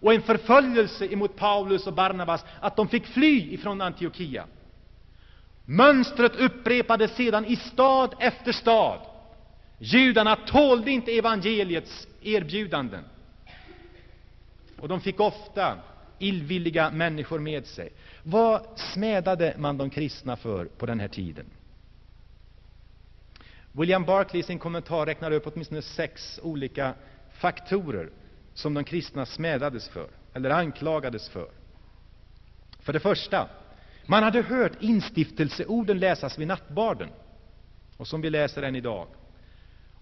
och 0.01 0.15
en 0.15 0.23
förföljelse 0.23 1.13
emot 1.13 1.37
Paulus 1.37 1.87
och 1.87 1.95
Barnabas, 1.95 2.45
att 2.61 2.77
de 2.77 2.89
fick 2.89 3.07
fly 3.07 3.55
ifrån 3.55 3.81
Antiochia. 3.81 4.45
Mönstret 5.65 6.37
upprepades 6.37 7.17
sedan 7.17 7.45
i 7.45 7.57
stad 7.57 8.15
efter 8.19 8.53
stad. 8.53 9.01
Judarna 9.79 10.37
tålde 10.37 10.91
inte 10.91 11.19
evangeliets 11.19 12.09
erbjudanden. 12.23 13.05
Och 14.81 14.89
de 14.89 15.01
fick 15.01 15.21
ofta 15.21 15.79
illvilliga 16.19 16.91
människor 16.91 17.39
med 17.39 17.67
sig. 17.67 17.93
Vad 18.23 18.67
smädade 18.77 19.55
man 19.59 19.79
de 19.79 19.91
kristna 19.91 20.37
för 20.37 20.65
på 20.65 20.87
den 20.87 21.01
här 21.01 21.09
tiden? 21.09 21.47
William 23.73 24.05
Barclay 24.05 24.41
i 24.41 24.43
sin 24.43 24.59
kommentar 24.59 25.07
räknar 25.07 25.31
upp 25.31 25.47
åtminstone 25.47 25.83
sex 25.83 26.41
olika 26.43 26.95
faktorer 27.31 28.11
som 28.55 28.75
de 28.75 28.85
kristna 28.85 29.27
smädades 29.27 29.89
för, 29.89 30.09
eller 30.35 30.51
anklagades 30.51 31.29
för. 31.29 31.49
För 32.81 32.93
det 32.93 33.01
första, 33.01 33.49
man 34.07 34.23
hade 34.23 34.43
hört 34.43 34.73
instiftelseorden 34.81 35.99
läsas 35.99 36.39
vid 36.39 36.49
nattbarden, 36.49 37.09
och 37.97 38.07
som 38.07 38.21
vi 38.21 38.31
läser 38.31 38.63
än 38.63 38.77
idag. 38.77 39.07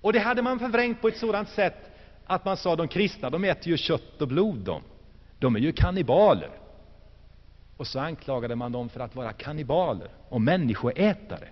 Och 0.01 0.13
det 0.13 0.19
hade 0.19 0.43
man 0.43 0.59
förvrängt 0.59 1.01
på 1.01 1.09
ett 1.09 1.17
sådant 1.17 1.49
sätt 1.49 1.91
att 2.25 2.45
man 2.45 2.57
sa 2.57 2.77
de 2.77 2.89
kristna, 2.89 3.31
de 3.31 3.45
äter 3.45 3.69
ju 3.69 3.77
kött 3.77 4.23
och 4.23 4.29
blod 4.29 4.59
de. 4.59 4.83
De 5.43 5.57
är 5.57 5.61
ju 5.61 5.73
kannibaler. 5.73 6.51
Och 7.77 7.87
så 7.87 8.01
anklagade 8.01 8.57
man 8.57 8.73
dem 8.73 8.89
för 8.89 9.01
att 9.01 9.17
vara 9.17 9.33
kannibaler 9.33 10.09
och 10.29 10.41
människoätare. 10.41 11.49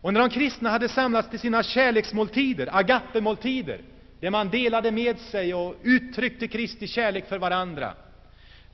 Och 0.00 0.12
när 0.12 0.20
de 0.20 0.30
kristna 0.30 0.70
hade 0.70 0.88
samlats 0.88 1.30
till 1.30 1.38
sina 1.38 1.62
kärleksmåltider, 1.62 2.68
agapemåltider, 2.72 3.80
där 4.20 4.30
man 4.30 4.48
delade 4.48 4.90
med 4.90 5.18
sig 5.18 5.54
och 5.54 5.74
uttryckte 5.82 6.48
Kristi 6.48 6.86
kärlek 6.86 7.28
för 7.28 7.38
varandra, 7.38 7.94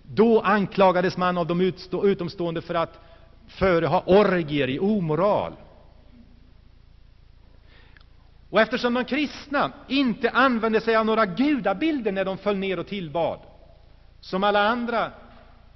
då 0.02 0.40
anklagades 0.40 1.16
man 1.16 1.38
av 1.38 1.46
de 1.46 1.60
utomstående 2.02 2.62
för 2.62 2.74
att 2.74 3.00
föreha 3.48 4.02
orgier 4.06 4.68
i 4.68 4.78
omoral. 4.78 5.52
Och 8.50 8.60
eftersom 8.60 8.94
de 8.94 9.04
kristna 9.04 9.72
inte 9.88 10.30
använde 10.30 10.80
sig 10.80 10.96
av 10.96 11.06
några 11.06 11.26
gudabilder 11.26 12.12
när 12.12 12.24
de 12.24 12.38
föll 12.38 12.56
ner 12.56 12.78
och 12.78 12.86
tillbad, 12.86 13.38
som 14.20 14.44
alla 14.44 14.68
andra 14.68 15.12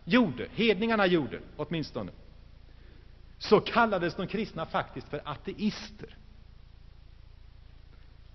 gjorde, 0.05 0.47
hedningarna 0.55 1.07
gjorde 1.07 1.39
åtminstone, 1.57 2.13
så 3.39 3.61
kallades 3.61 4.15
de 4.15 4.27
kristna 4.27 4.67
faktiskt 4.67 5.09
för 5.09 5.21
ateister. 5.25 6.17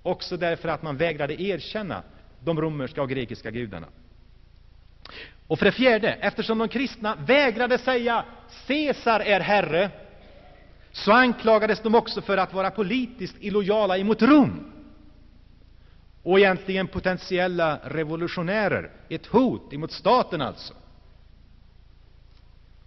Också 0.03 0.37
därför 0.37 0.69
att 0.69 0.83
man 0.83 0.97
vägrade 0.97 1.41
erkänna 1.41 2.03
de 2.39 2.61
romerska 2.61 3.01
och 3.01 3.09
grekiska 3.09 3.51
gudarna. 3.51 3.87
Och 5.47 5.59
för 5.59 5.65
det 5.65 5.71
fjärde, 5.71 6.13
eftersom 6.13 6.57
de 6.57 6.67
kristna 6.69 7.15
vägrade 7.15 7.77
säga 7.77 8.25
Caesar 8.67 9.19
är 9.19 9.39
herre, 9.39 9.91
så 10.97 11.11
anklagades 11.11 11.79
de 11.79 11.95
också 11.95 12.21
för 12.21 12.37
att 12.37 12.53
vara 12.53 12.71
politiskt 12.71 13.35
illojala 13.39 13.97
emot 13.97 14.21
Rom 14.21 14.71
och 16.23 16.39
egentligen 16.39 16.87
potentiella 16.87 17.79
revolutionärer, 17.83 18.91
ett 19.09 19.25
hot 19.25 19.73
emot 19.73 19.91
staten 19.91 20.41
alltså. 20.41 20.73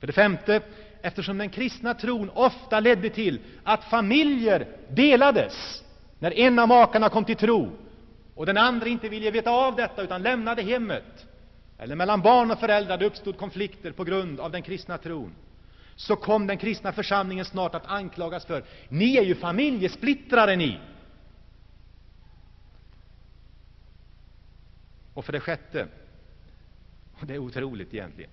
För 0.01 0.07
det 0.07 0.13
femte, 0.13 0.63
eftersom 1.03 1.39
den 1.39 1.49
kristna 1.51 1.95
tron 1.95 2.31
ofta 2.35 2.81
ledde 2.81 3.11
till 3.11 3.41
att 3.65 3.85
familjer 3.85 4.67
delades 4.89 5.83
när 6.19 6.39
en 6.39 6.59
av 6.59 6.69
makarna 6.69 7.09
kom 7.09 7.25
till 7.25 7.37
tro 7.37 7.71
och 8.35 8.47
den 8.47 8.57
andra 8.57 8.87
inte 8.89 9.09
ville 9.09 9.31
veta 9.31 9.51
av 9.51 9.77
detta 9.77 10.03
utan 10.03 10.23
lämnade 10.23 10.63
hemmet, 10.63 11.27
eller 11.79 11.97
mellan 11.97 12.21
barn 12.23 12.51
och 12.51 12.59
föräldrar 12.59 12.99
det 12.99 13.07
uppstod 13.07 13.37
konflikter 13.39 13.93
på 13.93 14.05
grund 14.05 14.41
av 14.41 14.51
den 14.51 14.63
kristna 14.63 14.99
tron, 14.99 15.33
så 16.01 16.17
kom 16.17 16.47
den 16.47 16.59
kristna 16.59 16.93
församlingen 16.93 17.45
snart 17.45 17.75
att 17.75 17.87
anklagas 17.87 18.45
för 18.45 18.65
ni 18.89 19.17
är 19.17 19.23
ju 19.23 19.35
familjesplittrare 19.35 20.57
ni. 20.57 20.79
Och 25.15 25.25
för 25.25 25.33
det 25.33 25.41
sjätte, 25.41 25.89
och 27.21 27.27
det 27.27 27.35
är 27.35 27.39
otroligt 27.39 27.95
egentligen, 27.95 28.31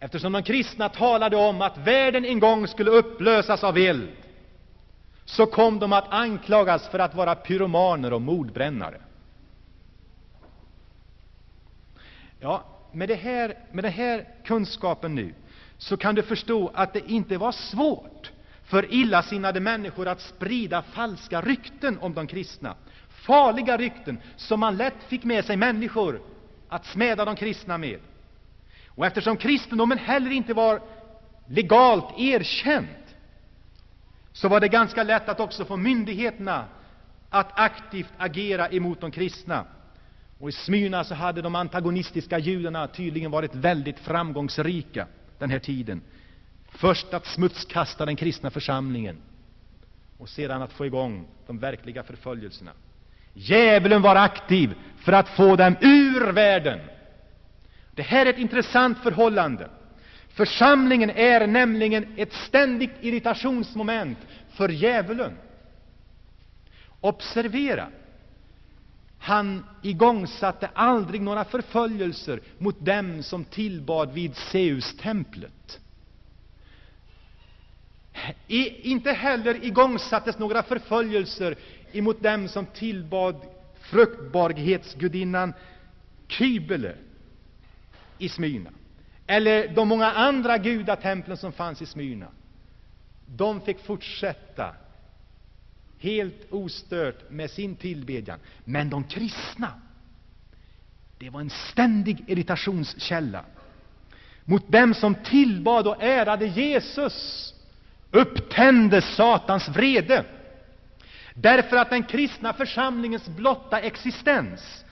eftersom 0.00 0.32
de 0.32 0.42
kristna 0.42 0.88
talade 0.88 1.36
om 1.36 1.62
att 1.62 1.78
världen 1.78 2.24
en 2.24 2.40
gång 2.40 2.68
skulle 2.68 2.90
upplösas 2.90 3.64
av 3.64 3.78
eld, 3.78 4.08
så 5.24 5.46
kom 5.46 5.78
de 5.78 5.92
att 5.92 6.12
anklagas 6.12 6.88
för 6.88 6.98
att 6.98 7.14
vara 7.14 7.34
pyromaner 7.34 8.12
och 8.12 8.22
mordbrännare. 8.22 9.00
Ja, 12.40 12.64
med, 12.92 13.08
det 13.08 13.14
här, 13.14 13.58
med 13.72 13.84
den 13.84 13.92
här 13.92 14.28
kunskapen 14.44 15.14
nu 15.14 15.34
så 15.82 15.96
kan 15.96 16.14
du 16.14 16.22
förstå 16.22 16.70
att 16.74 16.92
det 16.92 17.10
inte 17.10 17.38
var 17.38 17.52
svårt 17.52 18.30
för 18.64 18.94
illasinnade 18.94 19.60
människor 19.60 20.08
att 20.08 20.20
sprida 20.20 20.82
falska 20.82 21.40
rykten 21.40 21.98
om 21.98 22.14
de 22.14 22.26
kristna. 22.26 22.74
Farliga 23.08 23.76
rykten 23.76 24.18
som 24.36 24.60
man 24.60 24.76
lätt 24.76 25.02
fick 25.08 25.24
med 25.24 25.44
sig 25.44 25.56
människor 25.56 26.20
att 26.68 26.86
smäda 26.86 27.24
de 27.24 27.36
kristna 27.36 27.78
med. 27.78 27.98
Och 28.88 29.06
eftersom 29.06 29.36
kristendomen 29.36 29.98
heller 29.98 30.30
inte 30.30 30.54
var 30.54 30.80
legalt 31.46 32.18
erkänd, 32.18 32.88
så 34.32 34.48
var 34.48 34.60
det 34.60 34.68
ganska 34.68 35.02
lätt 35.02 35.28
att 35.28 35.40
också 35.40 35.64
få 35.64 35.76
myndigheterna 35.76 36.64
att 37.30 37.60
aktivt 37.60 38.12
agera 38.18 38.68
emot 38.68 39.00
de 39.00 39.10
kristna. 39.10 39.64
Och 40.40 40.48
i 40.48 40.52
Smyrna 40.52 41.04
så 41.04 41.14
hade 41.14 41.42
de 41.42 41.54
antagonistiska 41.54 42.38
judarna 42.38 42.86
tydligen 42.86 43.30
varit 43.30 43.54
väldigt 43.54 43.98
framgångsrika 43.98 45.06
den 45.42 45.50
här 45.50 45.58
tiden. 45.58 46.02
Först 46.68 47.14
att 47.14 47.26
smutskasta 47.26 48.06
den 48.06 48.16
kristna 48.16 48.50
församlingen 48.50 49.16
och 50.18 50.28
sedan 50.28 50.62
att 50.62 50.72
få 50.72 50.86
igång 50.86 51.26
de 51.46 51.58
verkliga 51.58 52.02
förföljelserna. 52.02 52.72
Djävulen 53.34 54.02
var 54.02 54.16
aktiv 54.16 54.74
för 54.98 55.12
att 55.12 55.28
få 55.28 55.56
dem 55.56 55.76
ur 55.80 56.32
världen. 56.32 56.80
Det 57.94 58.02
här 58.02 58.26
är 58.26 58.30
ett 58.30 58.38
intressant 58.38 58.98
förhållande. 58.98 59.70
Församlingen 60.28 61.10
är 61.10 61.46
nämligen 61.46 62.14
ett 62.16 62.32
ständigt 62.32 62.94
irritationsmoment 63.00 64.18
för 64.50 64.68
djävulen. 64.68 65.32
Observera! 67.00 67.88
Han 69.22 69.64
igångsatte 69.82 70.70
aldrig 70.74 71.22
några 71.22 71.44
förföljelser 71.44 72.40
mot 72.58 72.84
dem 72.84 73.22
som 73.22 73.44
tillbad 73.44 74.12
vid 74.12 74.36
Zeus-templet. 74.36 75.80
Inte 78.46 79.12
heller 79.12 79.64
igångsattes 79.64 80.38
några 80.38 80.62
förföljelser 80.62 81.56
emot 81.92 82.22
dem 82.22 82.48
som 82.48 82.66
tillbad 82.66 83.36
fruktbarhetsgudinnan 83.80 85.52
Kybele 86.28 86.94
i 88.18 88.28
Smyrna, 88.28 88.70
eller 89.26 89.68
de 89.68 89.88
många 89.88 90.12
andra 90.12 90.58
gudatemplen 90.58 91.36
som 91.36 91.52
fanns 91.52 91.82
i 91.82 91.86
Smyrna. 91.86 92.28
De 93.26 93.60
fick 93.60 93.78
fortsätta 93.80 94.74
helt 96.02 96.52
ostört 96.52 97.30
med 97.30 97.50
sin 97.50 97.76
tillbedjan. 97.76 98.38
Men 98.64 98.90
de 98.90 99.04
kristna, 99.04 99.72
det 101.18 101.30
var 101.30 101.40
en 101.40 101.50
ständig 101.50 102.24
irritationskälla. 102.26 103.44
Mot 104.44 104.72
dem 104.72 104.94
som 104.94 105.14
tillbad 105.14 105.86
och 105.86 106.02
ärade 106.02 106.46
Jesus 106.46 107.48
upptände 108.10 109.02
Satans 109.02 109.68
vrede. 109.68 110.24
Därför 111.34 111.76
att 111.76 111.90
den 111.90 112.02
kristna 112.02 112.52
församlingens 112.52 113.28
blotta 113.28 113.80
existens 113.80 114.84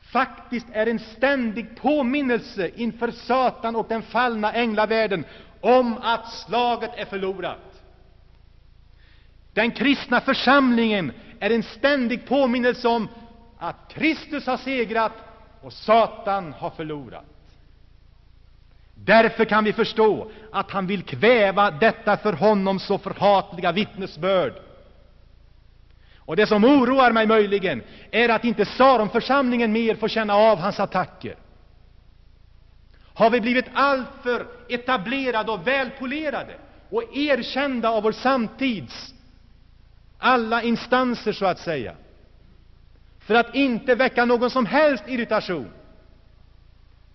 faktiskt 0.00 0.66
är 0.72 0.86
en 0.86 0.98
ständig 0.98 1.76
påminnelse 1.76 2.70
inför 2.76 3.10
Satan 3.10 3.76
och 3.76 3.86
den 3.88 4.02
fallna 4.02 4.52
änglavärlden 4.52 5.24
om 5.60 5.98
att 6.02 6.32
slaget 6.32 6.90
är 6.96 7.04
förlorat. 7.04 7.67
Den 9.58 9.70
kristna 9.70 10.20
församlingen 10.20 11.12
är 11.40 11.50
en 11.50 11.62
ständig 11.62 12.26
påminnelse 12.26 12.88
om 12.88 13.08
att 13.58 13.76
Kristus 13.88 14.46
har 14.46 14.56
segrat 14.56 15.12
och 15.62 15.72
Satan 15.72 16.52
har 16.52 16.70
förlorat. 16.70 17.24
Därför 18.94 19.44
kan 19.44 19.64
vi 19.64 19.72
förstå 19.72 20.30
att 20.52 20.70
han 20.70 20.86
vill 20.86 21.02
kväva 21.02 21.70
detta 21.70 22.16
för 22.16 22.32
honom 22.32 22.80
så 22.80 22.98
förhatliga 22.98 23.72
vittnesbörd. 23.72 24.52
Och 26.16 26.36
det 26.36 26.46
som 26.46 26.64
oroar 26.64 27.12
mig 27.12 27.26
möjligen 27.26 27.82
är 28.10 28.28
att 28.28 28.44
inte 28.44 28.64
Saronförsamlingen 28.64 29.72
mer 29.72 29.94
får 29.94 30.08
känna 30.08 30.34
av 30.34 30.58
hans 30.58 30.80
attacker. 30.80 31.36
Har 33.14 33.30
vi 33.30 33.40
blivit 33.40 33.66
alltför 33.74 34.46
etablerade 34.68 35.52
och 35.52 35.66
välpolerade 35.66 36.54
och 36.90 37.16
erkända 37.16 37.90
av 37.90 38.02
vår 38.02 38.12
samtids 38.12 39.14
alla 40.18 40.62
instanser, 40.62 41.32
så 41.32 41.46
att 41.46 41.58
säga, 41.58 41.94
för 43.18 43.34
att 43.34 43.54
inte 43.54 43.94
väcka 43.94 44.24
någon 44.24 44.50
som 44.50 44.66
helst 44.66 45.04
irritation? 45.06 45.70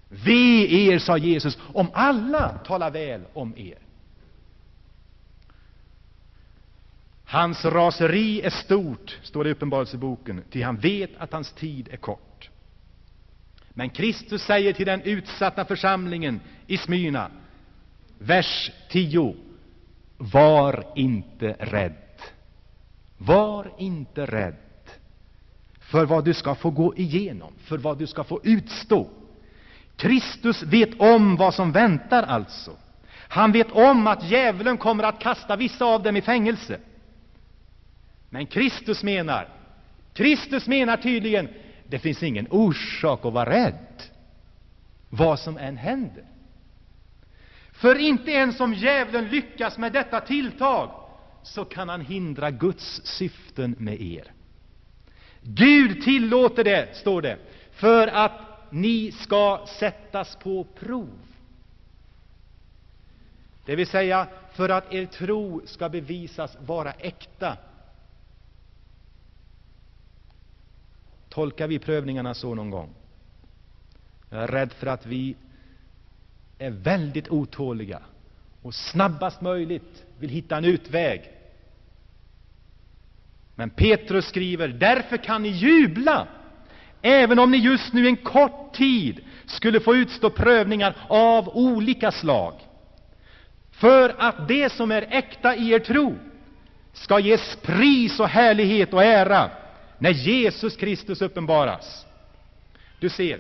Ve 0.10 0.68
er, 0.88 1.00
sa 1.00 1.18
Jesus, 1.18 1.58
om 1.74 1.88
alla 1.94 2.50
talar 2.50 2.92
väl 2.92 3.22
om 3.34 3.58
er. 3.58 3.78
Hans 7.26 7.66
raseri 7.66 8.42
är 8.42 8.50
stort, 8.50 9.20
står 9.24 9.44
det 9.44 9.50
i 9.50 9.54
Uppenbarelseboken, 9.54 10.44
ty 10.52 10.62
han 10.62 10.78
vet 10.78 11.18
att 11.18 11.34
hans 11.34 11.52
tid 11.52 11.90
är 11.92 11.98
kort. 11.98 12.50
Men 13.70 13.90
Kristus 13.90 14.42
säger 14.44 14.74
till 14.74 14.86
den 14.86 15.02
utsatta 15.02 15.66
församlingen 15.66 16.42
i 16.68 16.78
Smyrna, 16.78 17.32
vers 18.18 18.72
10. 18.90 19.36
Var 20.18 20.86
inte 20.96 21.56
rädd. 21.60 22.03
Var 23.26 23.72
inte 23.78 24.26
rädd 24.26 24.56
för 25.80 26.06
vad 26.06 26.26
du 26.26 26.34
ska 26.34 26.56
få 26.56 26.70
gå 26.70 26.96
igenom, 26.96 27.54
för 27.58 27.78
vad 27.78 27.98
du 27.98 28.08
ska 28.08 28.24
få 28.24 28.40
utstå. 28.44 29.08
Kristus 29.96 30.64
vet 30.64 31.00
om 31.00 31.36
vad 31.36 31.54
som 31.54 31.72
väntar 31.72 32.24
alltså. 32.24 32.72
Han 33.14 33.52
vet 33.52 33.72
om 33.72 34.08
att 34.08 34.30
djävulen 34.30 34.78
kommer 34.78 35.04
att 35.04 35.20
kasta 35.20 35.56
vissa 35.56 35.86
av 35.86 36.04
dem 36.04 36.18
i 36.18 36.22
fängelse. 36.22 36.80
Men 38.30 38.46
Kristus 38.46 39.04
menar, 39.04 39.48
Kristus 40.14 40.68
menar 40.68 40.98
tydligen, 40.98 41.50
det 41.88 42.00
finns 42.00 42.24
ingen 42.24 42.48
orsak 42.50 43.26
att 43.26 43.34
vara 43.34 43.50
rädd, 43.50 44.02
vad 45.10 45.40
som 45.40 45.58
än 45.58 45.78
händer. 45.78 46.24
För 47.72 48.00
inte 48.00 48.32
ens 48.32 48.60
om 48.60 48.74
djävulen 48.74 49.28
lyckas 49.28 49.78
med 49.78 49.94
detta 49.94 50.20
tilltag, 50.20 51.03
så 51.44 51.66
kan 51.66 51.90
han 51.90 52.02
hindra 52.02 52.52
Guds 52.52 53.02
syften 53.06 53.76
med 53.80 54.02
er. 54.02 54.32
Gud 55.42 56.04
tillåter 56.04 56.64
det, 56.64 56.98
står 56.98 57.22
det, 57.22 57.38
för 57.72 58.08
att 58.08 58.42
ni 58.70 59.12
ska 59.12 59.66
sättas 59.80 60.36
på 60.36 60.64
prov. 60.64 61.20
Det 63.66 63.76
vill 63.76 63.88
säga, 63.88 64.28
för 64.54 64.70
att 64.70 64.94
er 64.94 65.06
tro 65.06 65.62
ska 65.66 65.90
bevisas 65.90 66.58
vara 66.66 66.92
äkta. 66.92 67.58
Tolkar 71.30 71.68
vi 71.68 71.80
prövningarna 71.80 72.34
så 72.34 72.56
någon 72.56 72.70
gång? 72.70 72.90
Jag 74.30 74.44
är 74.44 74.48
rädd 74.48 74.74
för 74.74 74.88
att 74.88 75.06
vi 75.06 75.36
är 76.58 76.72
väldigt 76.72 77.30
otåliga 77.30 78.02
och 78.62 78.76
snabbast 78.76 79.42
möjligt 79.42 80.03
vill 80.20 80.30
hitta 80.30 80.58
en 80.58 80.66
utväg. 80.66 81.32
Men 83.56 83.70
Petrus 83.70 84.26
skriver, 84.26 84.68
därför 84.68 85.18
kan 85.18 85.44
ni 85.44 85.50
jubla, 85.50 86.28
även 87.02 87.40
om 87.40 87.52
ni 87.52 87.58
just 87.58 87.94
nu 87.94 88.08
en 88.08 88.18
kort 88.18 88.74
tid 88.74 89.20
skulle 89.46 89.80
få 89.80 89.96
utstå 89.96 90.30
prövningar 90.30 90.96
av 91.10 91.50
olika 91.50 92.12
slag, 92.12 92.54
för 93.72 94.16
att 94.18 94.48
det 94.48 94.72
som 94.72 94.92
är 94.92 95.08
äkta 95.10 95.56
i 95.56 95.72
er 95.72 95.80
tro 95.80 96.16
ska 96.94 97.20
ges 97.20 97.58
pris 97.62 98.20
och 98.20 98.30
härlighet 98.30 98.94
och 98.94 99.04
ära 99.04 99.50
när 99.98 100.12
Jesus 100.12 100.76
Kristus 100.76 101.22
uppenbaras. 101.22 102.06
Du 103.00 103.10
ser, 103.10 103.40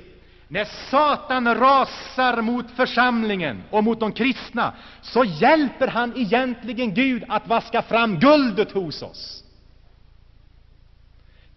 när 0.53 0.65
Satan 0.91 1.55
rasar 1.55 2.41
mot 2.41 2.71
församlingen 2.71 3.63
och 3.69 3.83
mot 3.83 3.99
de 3.99 4.11
kristna, 4.11 4.73
så 5.01 5.23
hjälper 5.23 5.87
han 5.87 6.13
egentligen 6.17 6.93
Gud 6.93 7.23
att 7.27 7.47
vaska 7.47 7.81
fram 7.81 8.19
guldet 8.19 8.71
hos 8.71 9.01
oss. 9.01 9.43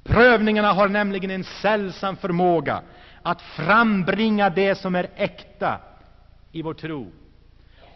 Prövningarna 0.04 0.72
har 0.72 0.88
nämligen 0.88 1.30
en 1.30 1.44
sällsam 1.44 2.16
förmåga 2.16 2.82
att 3.22 3.42
frambringa 3.42 4.50
det 4.50 4.74
som 4.74 4.94
är 4.94 5.08
äkta 5.16 5.80
i 6.52 6.62
vår 6.62 6.74
tro 6.74 7.12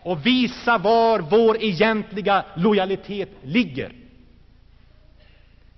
och 0.02 0.26
visa 0.26 0.78
var 0.78 1.20
vår 1.20 1.62
egentliga 1.62 2.44
lojalitet 2.54 3.30
ligger. 3.42 3.92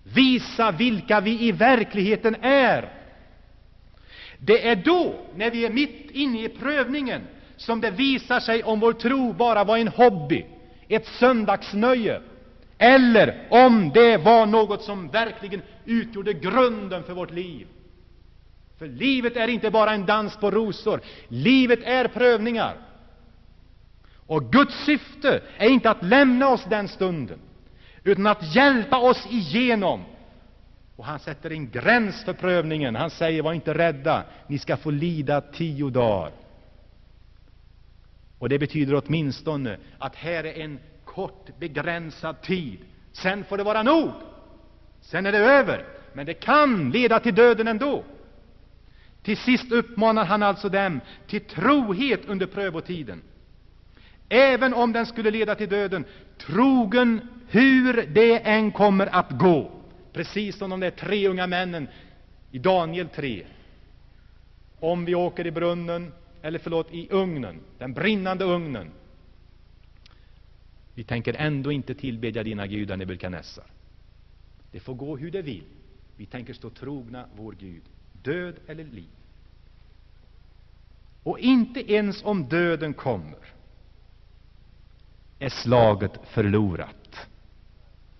Visa 0.02 0.70
vilka 0.70 1.20
vi 1.20 1.48
i 1.48 1.52
verkligheten 1.52 2.36
är. 2.42 3.01
Det 4.44 4.68
är 4.68 4.76
då, 4.76 5.14
när 5.36 5.50
vi 5.50 5.66
är 5.66 5.70
mitt 5.70 6.10
inne 6.10 6.44
i 6.44 6.48
prövningen, 6.48 7.22
som 7.56 7.80
det 7.80 7.90
visar 7.90 8.40
sig 8.40 8.62
om 8.62 8.80
vår 8.80 8.92
tro 8.92 9.32
bara 9.32 9.64
var 9.64 9.76
en 9.78 9.88
hobby, 9.88 10.46
ett 10.88 11.06
söndagsnöje, 11.06 12.20
eller 12.78 13.46
om 13.50 13.90
det 13.94 14.16
var 14.16 14.46
något 14.46 14.82
som 14.82 15.08
verkligen 15.08 15.62
utgjorde 15.84 16.32
grunden 16.32 17.02
för 17.04 17.12
vårt 17.12 17.30
liv. 17.30 17.66
För 18.78 18.86
livet 18.86 19.36
är 19.36 19.48
inte 19.48 19.70
bara 19.70 19.92
en 19.92 20.06
dans 20.06 20.36
på 20.36 20.50
rosor, 20.50 21.00
livet 21.28 21.80
är 21.84 22.08
prövningar. 22.08 22.76
Och 24.26 24.52
Guds 24.52 24.84
syfte 24.84 25.42
är 25.56 25.68
inte 25.68 25.90
att 25.90 26.02
lämna 26.04 26.48
oss 26.48 26.64
den 26.70 26.88
stunden, 26.88 27.38
utan 28.04 28.26
att 28.26 28.54
hjälpa 28.54 28.98
oss 28.98 29.26
igenom. 29.30 30.04
Och 30.96 31.04
han 31.04 31.18
sätter 31.18 31.52
en 31.52 31.70
gräns 31.70 32.24
för 32.24 32.32
prövningen. 32.32 32.96
Han 32.96 33.10
säger, 33.10 33.42
var 33.42 33.52
inte 33.52 33.74
rädda, 33.74 34.24
ni 34.46 34.58
ska 34.58 34.76
få 34.76 34.90
lida 34.90 35.40
tio 35.40 35.90
dagar. 35.90 36.32
Och 38.38 38.48
det 38.48 38.58
betyder 38.58 39.02
åtminstone 39.06 39.76
att 39.98 40.16
här 40.16 40.44
är 40.44 40.60
en 40.60 40.78
kort, 41.04 41.58
begränsad 41.58 42.40
tid. 42.42 42.78
Sen 43.12 43.44
får 43.44 43.56
det 43.56 43.64
vara 43.64 43.82
nog. 43.82 44.10
Sen 45.00 45.26
är 45.26 45.32
det 45.32 45.38
över. 45.38 45.84
Men 46.12 46.26
det 46.26 46.34
kan 46.34 46.90
leda 46.90 47.20
till 47.20 47.34
döden 47.34 47.68
ändå. 47.68 48.04
Till 49.22 49.36
sist 49.36 49.72
uppmanar 49.72 50.24
han 50.24 50.42
alltså 50.42 50.68
dem 50.68 51.00
till 51.26 51.40
trohet 51.40 52.24
under 52.26 52.46
prövotiden. 52.46 53.22
Även 54.28 54.74
om 54.74 54.92
den 54.92 55.06
skulle 55.06 55.30
leda 55.30 55.54
till 55.54 55.68
döden, 55.68 56.04
trogen 56.38 57.28
hur 57.48 58.06
det 58.06 58.38
än 58.38 58.72
kommer 58.72 59.06
att 59.14 59.30
gå. 59.30 59.81
Precis 60.12 60.56
som 60.56 60.70
de 60.70 60.80
där 60.80 60.90
tre 60.90 61.28
unga 61.28 61.46
männen 61.46 61.88
i 62.50 62.58
Daniel 62.58 63.08
3. 63.08 63.46
Om 64.80 65.04
vi 65.04 65.14
åker 65.14 65.46
i 65.46 65.50
brunnen, 65.50 66.12
eller 66.42 66.58
förlåt, 66.58 66.94
i 66.94 67.08
ugnen, 67.10 67.60
den 67.78 67.92
brinnande 67.92 68.44
ugnen, 68.44 68.90
vi 70.94 71.04
tänker 71.04 71.34
ändå 71.34 71.72
inte 71.72 71.94
tillbedja 71.94 72.42
dina 72.42 72.66
gudar, 72.66 72.96
Nebukadnessar. 72.96 73.64
Det 74.70 74.80
får 74.80 74.94
gå 74.94 75.16
hur 75.16 75.30
det 75.30 75.42
vill. 75.42 75.64
Vi 76.16 76.26
tänker 76.26 76.54
stå 76.54 76.70
trogna 76.70 77.26
vår 77.36 77.52
Gud, 77.52 77.82
död 78.22 78.54
eller 78.66 78.84
liv. 78.84 79.10
Och 81.22 81.38
inte 81.38 81.92
ens 81.92 82.24
om 82.24 82.48
döden 82.48 82.94
kommer 82.94 83.38
är 85.38 85.48
slaget 85.48 86.12
förlorat. 86.24 87.28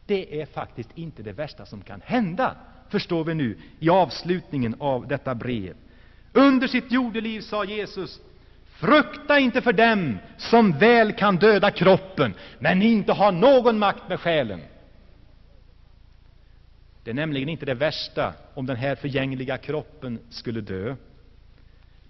Det 0.06 0.40
är 0.40 0.46
faktiskt 0.46 0.90
inte 0.94 1.22
det 1.22 1.32
värsta 1.32 1.66
som 1.66 1.82
kan 1.82 2.00
hända, 2.00 2.56
förstår 2.88 3.24
vi 3.24 3.35
nu 3.35 3.58
i 3.79 3.90
avslutningen 3.90 4.77
av 4.79 5.06
detta 5.08 5.35
brev. 5.35 5.74
Under 6.33 6.68
sitt 6.68 6.92
jordeliv 6.92 7.40
sa 7.40 7.64
Jesus 7.64 8.20
Frukta 8.66 9.38
inte 9.38 9.60
för 9.62 9.72
dem 9.72 10.18
som 10.37 10.72
väl 10.72 11.12
kan 11.12 11.37
döda 11.37 11.70
kroppen, 11.70 12.35
men 12.58 12.83
inte 12.83 13.12
har 13.12 13.33
någon 13.33 13.79
makt 13.79 14.08
med 14.08 14.20
själen. 14.20 14.60
Det 17.04 17.10
är 17.10 17.14
nämligen 17.14 17.48
inte 17.48 17.66
det 17.66 17.74
värsta 17.74 18.35
om 18.54 18.66
den 18.66 18.77
här 18.77 18.94
förgängliga 18.94 19.58
kroppen 19.58 20.18
skulle 20.31 20.60
dö. 20.60 20.96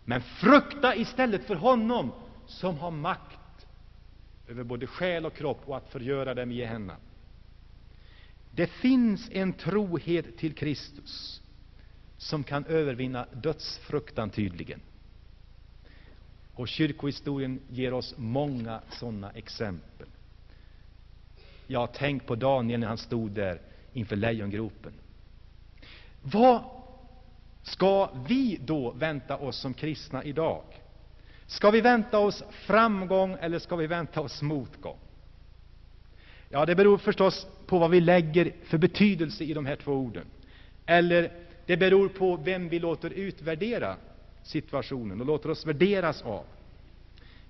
Men 0.05 0.23
frukta 0.23 0.97
istället 0.97 1.45
för 1.45 1.55
honom 1.55 2.13
som 2.47 2.79
har 2.79 2.91
makt 2.91 3.67
över 4.49 4.65
både 4.65 4.87
själ 4.87 5.27
och 5.27 5.35
kropp 5.35 5.61
och 5.65 5.77
att 5.77 5.89
förgöra 5.93 6.35
dem 6.35 6.53
i 6.53 6.55
Gehenna. 6.55 6.97
Det 8.55 8.67
finns 8.67 9.29
en 9.33 9.53
trohet 9.53 10.39
till 10.39 10.55
Kristus 10.55 11.43
som 12.17 12.45
kan 12.45 12.65
övervinna 12.65 13.27
dödsfruktan 13.33 14.31
tydligen. 14.31 14.81
Och 16.55 16.69
kyrkohistorien 16.69 17.61
ger 17.71 17.93
oss 17.93 18.15
många 18.17 18.81
sådana 18.91 19.31
exempel. 19.31 20.07
Ja, 21.67 21.87
tänk 21.87 22.27
på 22.27 22.35
Daniel 22.35 22.81
när 22.81 22.89
han 22.89 22.99
stod 22.99 23.31
där 23.31 23.61
inför 23.93 24.17
lejongropen. 24.17 24.93
Vad 26.23 26.65
Ska 27.63 28.11
vi 28.27 28.59
då 28.61 28.91
vänta 28.91 29.37
oss 29.37 29.57
som 29.57 29.75
kristna 29.75 30.25
idag? 30.25 30.63
Ska 31.47 31.71
vi 31.71 31.81
vänta 31.81 32.19
oss 32.19 32.45
framgång 32.51 33.37
eller 33.41 33.59
ska 33.59 33.77
vi 33.77 33.87
vänta 33.87 34.21
oss 34.21 34.43
motgång? 34.43 34.99
Ja, 36.55 36.67
det 36.67 36.75
beror 36.75 36.99
förstås 36.99 37.47
på 37.67 37.79
vad 37.79 37.91
vi 37.91 38.01
lägger 38.01 38.53
för 38.65 38.79
betydelse 38.79 39.45
i 39.45 39.55
de 39.55 39.67
här 39.67 39.77
två 39.77 39.93
orden. 39.93 40.25
Eller 40.87 41.31
det 41.67 41.77
beror 41.77 42.09
på 42.09 42.37
vem 42.37 42.69
vi 42.69 42.79
låter 42.79 43.11
utvärdera 43.11 43.97
situationen 44.43 45.21
och 45.21 45.27
låter 45.27 45.51
oss 45.51 45.67
värderas 45.67 46.23
av. 46.23 46.45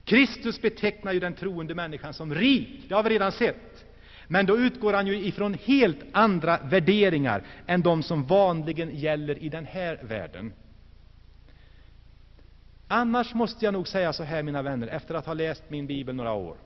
Kristus 0.05 0.63
betecknar 0.63 1.13
ju 1.13 1.21
den 1.21 1.35
troende 1.35 1.75
människan 1.75 2.15
som 2.15 2.35
rik, 2.35 2.85
det 2.89 2.95
har 2.95 3.03
vi 3.03 3.11
redan 3.11 3.33
sett. 3.33 3.85
Men 4.29 4.47
då 4.47 4.59
utgår 4.59 4.93
han 4.93 5.07
ju 5.07 5.27
ifrån 5.27 5.55
helt 5.65 6.01
andra 6.13 6.59
värderingar 6.65 7.43
än 7.67 7.83
de 7.83 8.03
som 8.03 8.25
vanligen 8.25 8.97
gäller 8.97 9.39
i 9.39 9.49
den 9.49 9.67
här 9.67 10.01
världen. 10.03 10.53
Annars 12.89 13.35
måste 13.35 13.65
jag 13.65 13.75
nog 13.75 13.89
säga 13.89 14.13
så 14.13 14.23
här, 14.23 14.43
mina 14.43 14.63
vänner, 14.63 14.87
efter 14.87 15.15
att 15.15 15.27
ha 15.27 15.35
läst 15.35 15.63
min 15.69 15.87
bibel 15.87 16.15
några 16.15 16.33
år, 16.33 16.57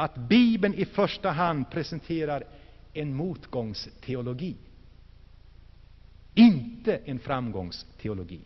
att 0.00 0.16
Bibeln 0.16 0.74
i 0.74 0.84
första 0.84 1.30
hand 1.30 1.70
presenterar 1.70 2.44
en 2.92 3.14
motgångsteologi, 3.14 4.56
inte 6.34 6.96
en 7.04 7.18
framgångsteologi. 7.18 8.40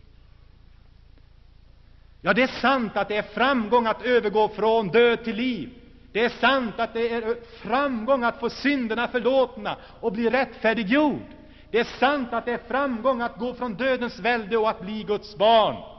Ja, 2.21 2.33
det 2.33 2.43
är 2.43 2.61
sant 2.61 2.97
att 2.97 3.07
det 3.07 3.17
är 3.17 3.21
framgång 3.21 3.85
att 3.85 4.01
övergå 4.01 4.47
från 4.47 4.87
död 4.87 5.23
till 5.23 5.35
liv. 5.35 5.69
Det 6.11 6.25
är 6.25 6.29
sant 6.29 6.73
att 6.77 6.93
det 6.93 7.09
är 7.09 7.35
framgång 7.61 8.23
att 8.23 8.39
få 8.39 8.49
synderna 8.49 9.07
förlåtna 9.07 9.77
och 9.99 10.11
bli 10.11 10.29
rättfärdiggjord. 10.29 11.25
Det 11.71 11.79
är 11.79 11.99
sant 11.99 12.33
att 12.33 12.45
det 12.45 12.53
är 12.53 12.67
framgång 12.67 13.21
att 13.21 13.37
gå 13.37 13.53
från 13.53 13.73
dödens 13.73 14.19
välde 14.19 14.57
och 14.57 14.69
att 14.69 14.81
bli 14.81 15.03
Guds 15.03 15.37
barn. 15.37 15.94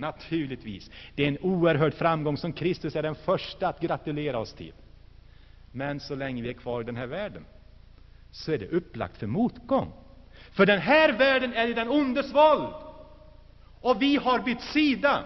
Naturligtvis. 0.00 0.90
Det 1.14 1.24
är 1.24 1.28
en 1.28 1.38
oerhörd 1.38 1.94
framgång 1.94 2.36
som 2.36 2.52
Kristus 2.52 2.96
är 2.96 3.02
den 3.02 3.14
första 3.14 3.68
att 3.68 3.80
gratulera 3.80 4.38
oss 4.38 4.52
till. 4.52 4.72
Men 5.72 6.00
så 6.00 6.14
länge 6.14 6.42
vi 6.42 6.48
är 6.48 6.52
kvar 6.52 6.80
i 6.80 6.84
den 6.84 6.96
här 6.96 7.06
världen 7.06 7.44
så 8.30 8.52
är 8.52 8.58
det 8.58 8.68
upplagt 8.68 9.16
för 9.16 9.26
motgång. 9.26 9.92
För 10.50 10.66
den 10.66 10.80
här 10.80 11.12
världen 11.12 11.52
är 11.52 11.68
i 11.68 11.74
den 11.74 11.88
ondes 11.88 12.34
våld. 12.34 12.74
Och 13.80 14.02
vi 14.02 14.16
har 14.16 14.38
bytt 14.38 14.60
sida 14.60 15.24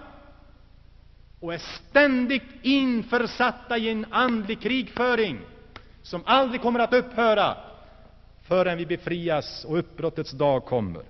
och 1.40 1.54
är 1.54 1.58
ständigt 1.58 2.42
införsatta 2.62 3.78
i 3.78 3.88
en 3.88 4.06
andlig 4.10 4.60
krigföring 4.60 5.40
som 6.02 6.22
aldrig 6.26 6.60
kommer 6.60 6.80
att 6.80 6.92
upphöra 6.92 7.56
förrän 8.42 8.78
vi 8.78 8.86
befrias 8.86 9.64
och 9.64 9.78
uppbrottets 9.78 10.30
dag 10.30 10.64
kommer. 10.64 11.02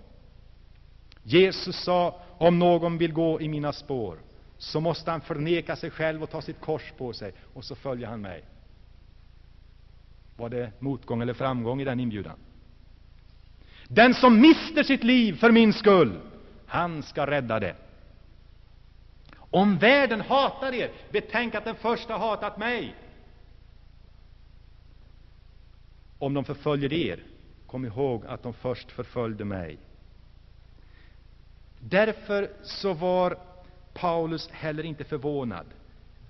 Jesus 1.23 1.77
sa, 1.77 2.21
om 2.39 2.59
någon 2.59 2.99
vill 2.99 3.13
gå 3.13 3.41
i 3.41 3.49
mina 3.49 3.73
spår, 3.73 4.19
så 4.59 4.81
måste 4.81 5.11
han 5.11 5.21
förneka 5.21 5.77
sig 5.77 5.91
själv 5.91 6.23
och 6.23 6.31
ta 6.31 6.43
sitt 6.43 6.61
kors 6.61 6.93
på 6.99 7.13
sig, 7.13 7.33
och 7.55 7.65
så 7.65 7.75
följer 7.75 8.09
han 8.09 8.21
mig. 8.21 8.45
Var 10.37 10.49
det 10.49 10.73
motgång 10.79 11.23
eller 11.23 11.35
framgång 11.35 11.81
i 11.81 11.85
den 11.85 12.01
inbjudan? 12.01 12.39
Den 13.89 14.15
som 14.15 14.41
mister 14.41 14.83
sitt 14.83 15.05
liv 15.05 15.33
för 15.37 15.51
min 15.51 15.73
skull, 15.73 16.21
han 16.67 17.03
ska 17.03 17.27
rädda 17.27 17.61
det. 17.61 17.77
Om 19.37 19.79
världen 19.79 20.21
hatar 20.21 20.73
er, 20.73 20.91
betänk 21.11 21.55
att 21.55 21.65
den 21.65 21.77
första 21.77 22.17
hatat 22.17 22.59
mig. 22.59 22.95
Om 26.19 26.35
de 26.35 26.45
förföljer 26.45 26.93
er, 26.93 27.23
kom 27.67 27.85
ihåg 27.85 28.27
att 28.27 28.43
de 28.43 28.53
först 28.53 28.91
förföljde 28.91 29.45
mig. 29.45 29.79
Därför 31.89 32.51
så 32.63 32.93
var 32.93 33.37
Paulus 33.95 34.49
heller 34.51 34.83
inte 34.83 35.05
förvånad 35.05 35.67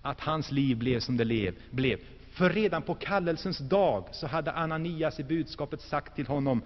att 0.02 0.20
hans 0.20 0.50
liv 0.50 0.76
blev 0.76 1.00
som 1.00 1.16
det 1.16 1.54
blev. 1.70 1.98
För 2.32 2.50
redan 2.50 2.82
på 2.82 2.94
kallelsens 2.94 3.58
dag 3.58 4.04
så 4.12 4.26
hade 4.26 4.52
Ananias 4.52 5.20
i 5.20 5.24
budskapet 5.24 5.80
sagt 5.80 6.16
till 6.16 6.26
honom 6.26 6.62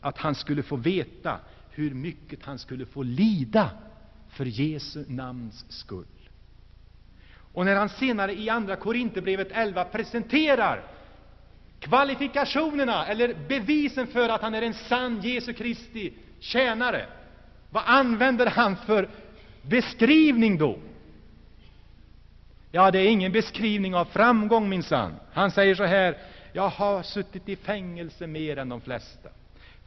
att 0.00 0.18
han 0.18 0.34
skulle 0.34 0.62
få 0.62 0.76
veta 0.76 1.38
hur 1.70 1.94
mycket 1.94 2.44
han 2.44 2.58
skulle 2.58 2.86
få 2.86 3.02
lida 3.02 3.70
för 4.28 4.44
Jesu 4.44 5.04
namns 5.08 5.64
skull. 5.68 6.04
Och 7.52 7.64
när 7.64 7.76
han 7.76 7.88
senare 7.88 8.34
i 8.34 8.48
Andra 8.48 8.76
Korinthierbrevet 8.76 9.48
11 9.50 9.84
presenterar 9.84 10.82
kvalifikationerna 11.80 13.06
eller 13.06 13.34
bevisen 13.48 14.06
för 14.06 14.28
att 14.28 14.42
han 14.42 14.54
är 14.54 14.62
en 14.62 14.74
sann 14.74 15.20
Jesu 15.20 15.52
Kristi 15.52 16.12
tjänare, 16.40 17.06
vad 17.76 17.84
använder 17.86 18.46
han 18.46 18.76
för 18.76 19.08
beskrivning 19.62 20.58
då? 20.58 20.78
Ja, 22.72 22.90
det 22.90 22.98
är 22.98 23.08
ingen 23.08 23.32
beskrivning 23.32 23.94
av 23.94 24.04
framgång 24.04 24.68
minsann. 24.68 25.14
Han 25.32 25.50
säger 25.50 25.74
så 25.74 25.84
här: 25.84 26.16
Jag 26.52 26.68
har 26.68 27.02
suttit 27.02 27.48
i 27.48 27.56
fängelse 27.56 28.26
mer 28.26 28.58
än 28.58 28.68
de 28.68 28.80
flesta. 28.80 29.28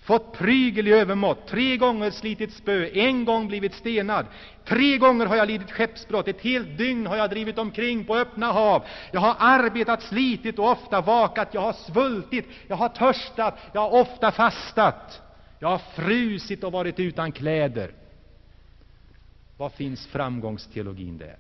Fått 0.04 0.38
prygel 0.38 0.88
i 0.88 0.92
övermått, 0.94 1.48
tre 1.48 1.78
gånger 1.78 2.12
slitit 2.12 2.54
spö, 2.54 2.88
en 2.94 3.26
gång 3.26 3.48
blivit 3.48 3.74
stenad, 3.74 4.26
tre 4.66 4.98
gånger 4.98 5.26
har 5.26 5.36
jag 5.36 5.48
lidit 5.48 5.72
skeppsbrott, 5.72 6.28
ett 6.28 6.42
helt 6.42 6.78
dygn 6.78 7.08
har 7.08 7.18
jag 7.18 7.30
drivit 7.30 7.58
omkring 7.58 8.06
på 8.06 8.16
öppna 8.16 8.52
hav, 8.52 8.84
jag 9.12 9.22
har 9.22 9.36
arbetat, 9.40 10.04
slitit 10.04 10.60
och 10.60 10.72
ofta 10.72 11.02
vakat, 11.02 11.54
jag 11.54 11.62
har 11.62 11.74
svultit, 11.74 12.46
jag 12.68 12.76
har 12.76 12.90
törstat, 12.90 13.60
jag 13.74 13.82
har 13.82 14.02
ofta 14.02 14.32
fastat, 14.32 15.22
jag 15.60 15.70
har 15.70 15.78
frusit 15.78 16.64
och 16.64 16.72
varit 16.72 17.00
utan 17.00 17.32
kläder. 17.32 17.94
Var 19.58 19.70
finns 19.70 20.08
framgångsteologin 20.08 21.18
där? 21.18 21.38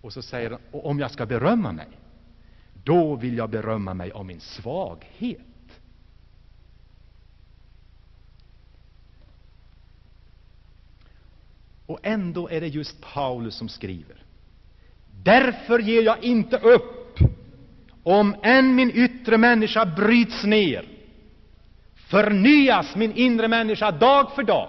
Och 0.00 0.12
så 0.12 0.22
säger 0.22 0.50
han, 0.50 0.60
om 0.70 0.98
jag 0.98 1.10
ska 1.10 1.26
berömma 1.26 1.72
mig, 1.72 1.88
då 2.84 3.16
vill 3.16 3.36
jag 3.36 3.50
berömma 3.50 3.94
mig 3.94 4.12
av 4.12 4.26
min 4.26 4.40
svaghet. 4.40 5.40
Och 11.86 11.98
ändå 12.02 12.48
är 12.48 12.60
det 12.60 12.68
just 12.68 13.00
Paulus 13.00 13.54
som 13.54 13.68
skriver. 13.68 14.22
Därför 15.22 15.78
ger 15.78 16.02
jag 16.02 16.24
inte 16.24 16.56
upp, 16.56 16.95
om 18.06 18.36
än 18.42 18.74
min 18.74 18.90
yttre 18.90 19.38
människa 19.38 19.86
bryts 19.86 20.44
ner, 20.44 20.84
förnyas 21.94 22.96
min 22.96 23.12
inre 23.12 23.48
människa 23.48 23.90
dag 23.90 24.32
för 24.34 24.42
dag. 24.42 24.68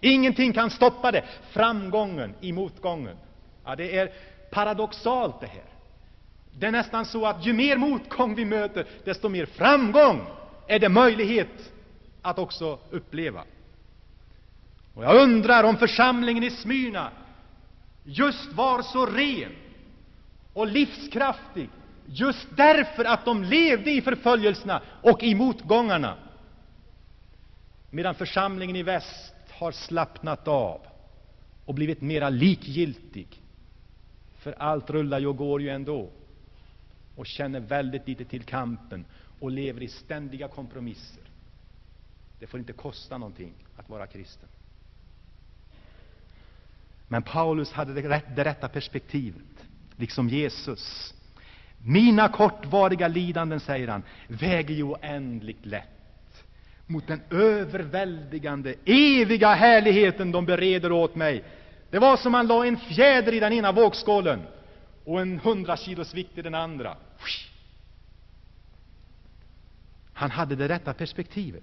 Ingenting 0.00 0.52
kan 0.52 0.70
stoppa 0.70 1.12
det. 1.12 1.24
Framgången 1.50 2.34
i 2.40 2.52
motgången. 2.52 3.16
Ja, 3.64 3.76
det 3.76 3.98
är 3.98 4.10
paradoxalt 4.50 5.40
det 5.40 5.46
här. 5.46 5.64
Det 6.58 6.66
är 6.66 6.70
nästan 6.70 7.04
så 7.04 7.26
att 7.26 7.46
ju 7.46 7.52
mer 7.52 7.76
motgång 7.76 8.34
vi 8.34 8.44
möter, 8.44 8.86
desto 9.04 9.28
mer 9.28 9.46
framgång 9.46 10.26
är 10.66 10.78
det 10.78 10.88
möjlighet 10.88 11.72
att 12.22 12.38
också 12.38 12.78
uppleva. 12.90 13.42
Och 14.94 15.04
jag 15.04 15.22
undrar 15.22 15.64
om 15.64 15.76
församlingen 15.76 16.44
i 16.44 16.50
Smyrna 16.50 17.10
just 18.04 18.52
var 18.52 18.82
så 18.82 19.06
ren 19.06 19.52
och 20.52 20.66
livskraftig 20.66 21.68
just 22.06 22.48
därför 22.56 23.04
att 23.04 23.24
de 23.24 23.42
levde 23.44 23.90
i 23.90 24.02
förföljelserna 24.02 24.82
och 25.02 25.22
i 25.22 25.34
motgångarna, 25.34 26.16
medan 27.90 28.14
församlingen 28.14 28.76
i 28.76 28.82
väst 28.82 29.34
har 29.50 29.72
slappnat 29.72 30.48
av 30.48 30.80
och 31.64 31.74
blivit 31.74 32.00
mera 32.00 32.28
likgiltig, 32.28 33.42
för 34.38 34.52
allt 34.52 34.90
rullar 34.90 35.18
ju 35.18 35.26
och 35.26 35.36
går 35.36 35.62
ju 35.62 35.68
ändå 35.68 36.10
och 37.16 37.26
känner 37.26 37.60
väldigt 37.60 38.08
lite 38.08 38.24
till 38.24 38.42
kampen 38.42 39.04
och 39.40 39.50
lever 39.50 39.82
i 39.82 39.88
ständiga 39.88 40.48
kompromisser. 40.48 41.22
Det 42.38 42.46
får 42.46 42.60
inte 42.60 42.72
kosta 42.72 43.18
någonting 43.18 43.52
att 43.76 43.88
vara 43.88 44.06
kristen. 44.06 44.48
Men 47.08 47.22
Paulus 47.22 47.72
hade 47.72 47.94
det, 48.34 48.44
rätta 48.44 48.68
perspektivet, 48.68 49.66
liksom 49.96 50.28
Jesus. 50.28 51.14
Mina 51.84 52.28
kortvariga 52.28 53.08
lidanden, 53.08 53.60
säger 53.60 53.88
han, 53.88 54.02
väger 54.28 54.74
ju 54.74 54.82
oändligt 54.82 55.66
lätt 55.66 56.44
mot 56.86 57.06
den 57.06 57.20
överväldigande, 57.30 58.74
eviga 58.84 59.54
härligheten 59.54 60.32
de 60.32 60.46
bereder 60.46 60.92
åt 60.92 61.14
mig. 61.14 61.44
Det 61.90 61.98
var 61.98 62.16
som 62.16 62.32
man 62.32 62.46
la 62.46 62.66
en 62.66 62.76
fjäder 62.76 63.34
i 63.34 63.40
den 63.40 63.52
ena 63.52 63.72
vågskålen 63.72 64.40
och 65.04 65.20
en 65.20 65.38
hundra 65.38 65.76
kilos 65.76 66.14
vikt 66.14 66.38
i 66.38 66.42
den 66.42 66.54
andra. 66.54 66.96
Han 70.12 70.30
hade 70.30 70.56
det 70.56 70.68
rätta 70.68 70.94
perspektivet. 70.94 71.62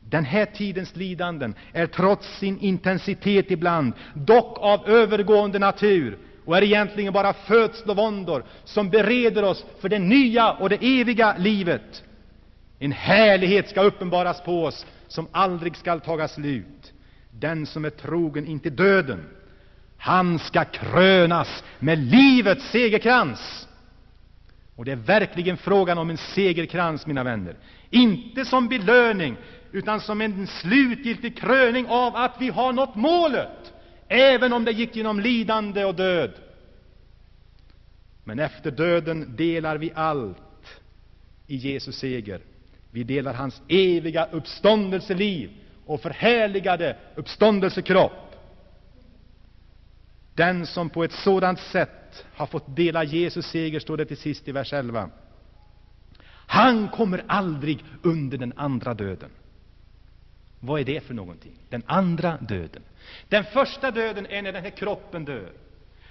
Den 0.00 0.24
här 0.24 0.46
tidens 0.46 0.96
lidanden 0.96 1.54
är 1.72 1.86
trots 1.86 2.38
sin 2.38 2.58
intensitet 2.60 3.50
ibland 3.50 3.92
dock 4.14 4.58
av 4.58 4.88
övergående 4.88 5.58
natur 5.58 6.18
och 6.48 6.56
är 6.56 6.62
egentligen 6.62 7.12
bara 7.12 7.32
födslovåndor 7.32 8.44
som 8.64 8.90
bereder 8.90 9.42
oss 9.44 9.64
för 9.80 9.88
det 9.88 9.98
nya 9.98 10.52
och 10.52 10.68
det 10.68 11.00
eviga 11.00 11.36
livet. 11.38 12.04
En 12.78 12.92
härlighet 12.92 13.68
ska 13.68 13.82
uppenbaras 13.82 14.40
på 14.40 14.64
oss 14.64 14.86
som 15.08 15.28
aldrig 15.32 15.76
skall 15.76 16.00
taga 16.00 16.28
slut. 16.28 16.92
Den 17.30 17.66
som 17.66 17.84
är 17.84 17.90
trogen 17.90 18.46
intill 18.46 18.76
döden, 18.76 19.26
han 19.98 20.38
ska 20.38 20.64
krönas 20.64 21.64
med 21.78 21.98
livets 21.98 22.70
segerkrans. 22.70 23.68
Och 24.76 24.84
det 24.84 24.92
är 24.92 24.96
verkligen 24.96 25.56
frågan 25.56 25.98
om 25.98 26.10
en 26.10 26.18
segerkrans, 26.18 27.06
mina 27.06 27.24
vänner. 27.24 27.56
Inte 27.90 28.44
som 28.44 28.68
belöning, 28.68 29.36
utan 29.72 30.00
som 30.00 30.20
en 30.20 30.46
slutgiltig 30.46 31.38
kröning 31.38 31.86
av 31.88 32.16
att 32.16 32.34
vi 32.38 32.48
har 32.48 32.72
nått 32.72 32.94
målet, 32.94 33.72
även 34.08 34.52
om 34.52 34.64
det 34.64 34.72
gick 34.72 34.96
genom 34.96 35.20
lidande 35.20 35.84
och 35.84 35.94
död. 35.94 36.32
Men 38.24 38.38
efter 38.38 38.70
döden 38.70 39.36
delar 39.36 39.76
vi 39.78 39.92
allt 39.94 40.82
i 41.46 41.56
Jesus 41.56 41.96
seger. 41.98 42.40
Vi 42.90 43.04
delar 43.04 43.34
hans 43.34 43.62
eviga 43.68 44.26
uppståndelseliv 44.26 45.50
och 45.86 46.00
förhärligade 46.00 46.96
uppståndelsekropp. 47.14 48.12
Den 50.34 50.66
som 50.66 50.90
på 50.90 51.04
ett 51.04 51.12
sådant 51.12 51.60
sätt 51.60 52.26
har 52.34 52.46
fått 52.46 52.76
dela 52.76 53.04
Jesus 53.04 53.46
seger, 53.46 53.80
står 53.80 53.96
det 53.96 54.04
till 54.04 54.16
sist 54.16 54.48
i 54.48 54.52
vers 54.52 54.72
11. 54.72 55.10
Han 56.46 56.88
kommer 56.88 57.24
aldrig 57.26 57.84
under 58.02 58.38
den 58.38 58.52
andra 58.56 58.94
döden. 58.94 59.30
Vad 60.60 60.80
är 60.80 60.84
det 60.84 61.00
för 61.00 61.14
någonting? 61.14 61.52
Den 61.68 61.82
andra 61.86 62.36
döden. 62.36 62.82
Den 63.28 63.44
första 63.44 63.90
döden 63.90 64.26
är 64.26 64.42
när 64.42 64.52
den 64.52 64.62
här 64.62 64.70
kroppen 64.70 65.24
dör. 65.24 65.52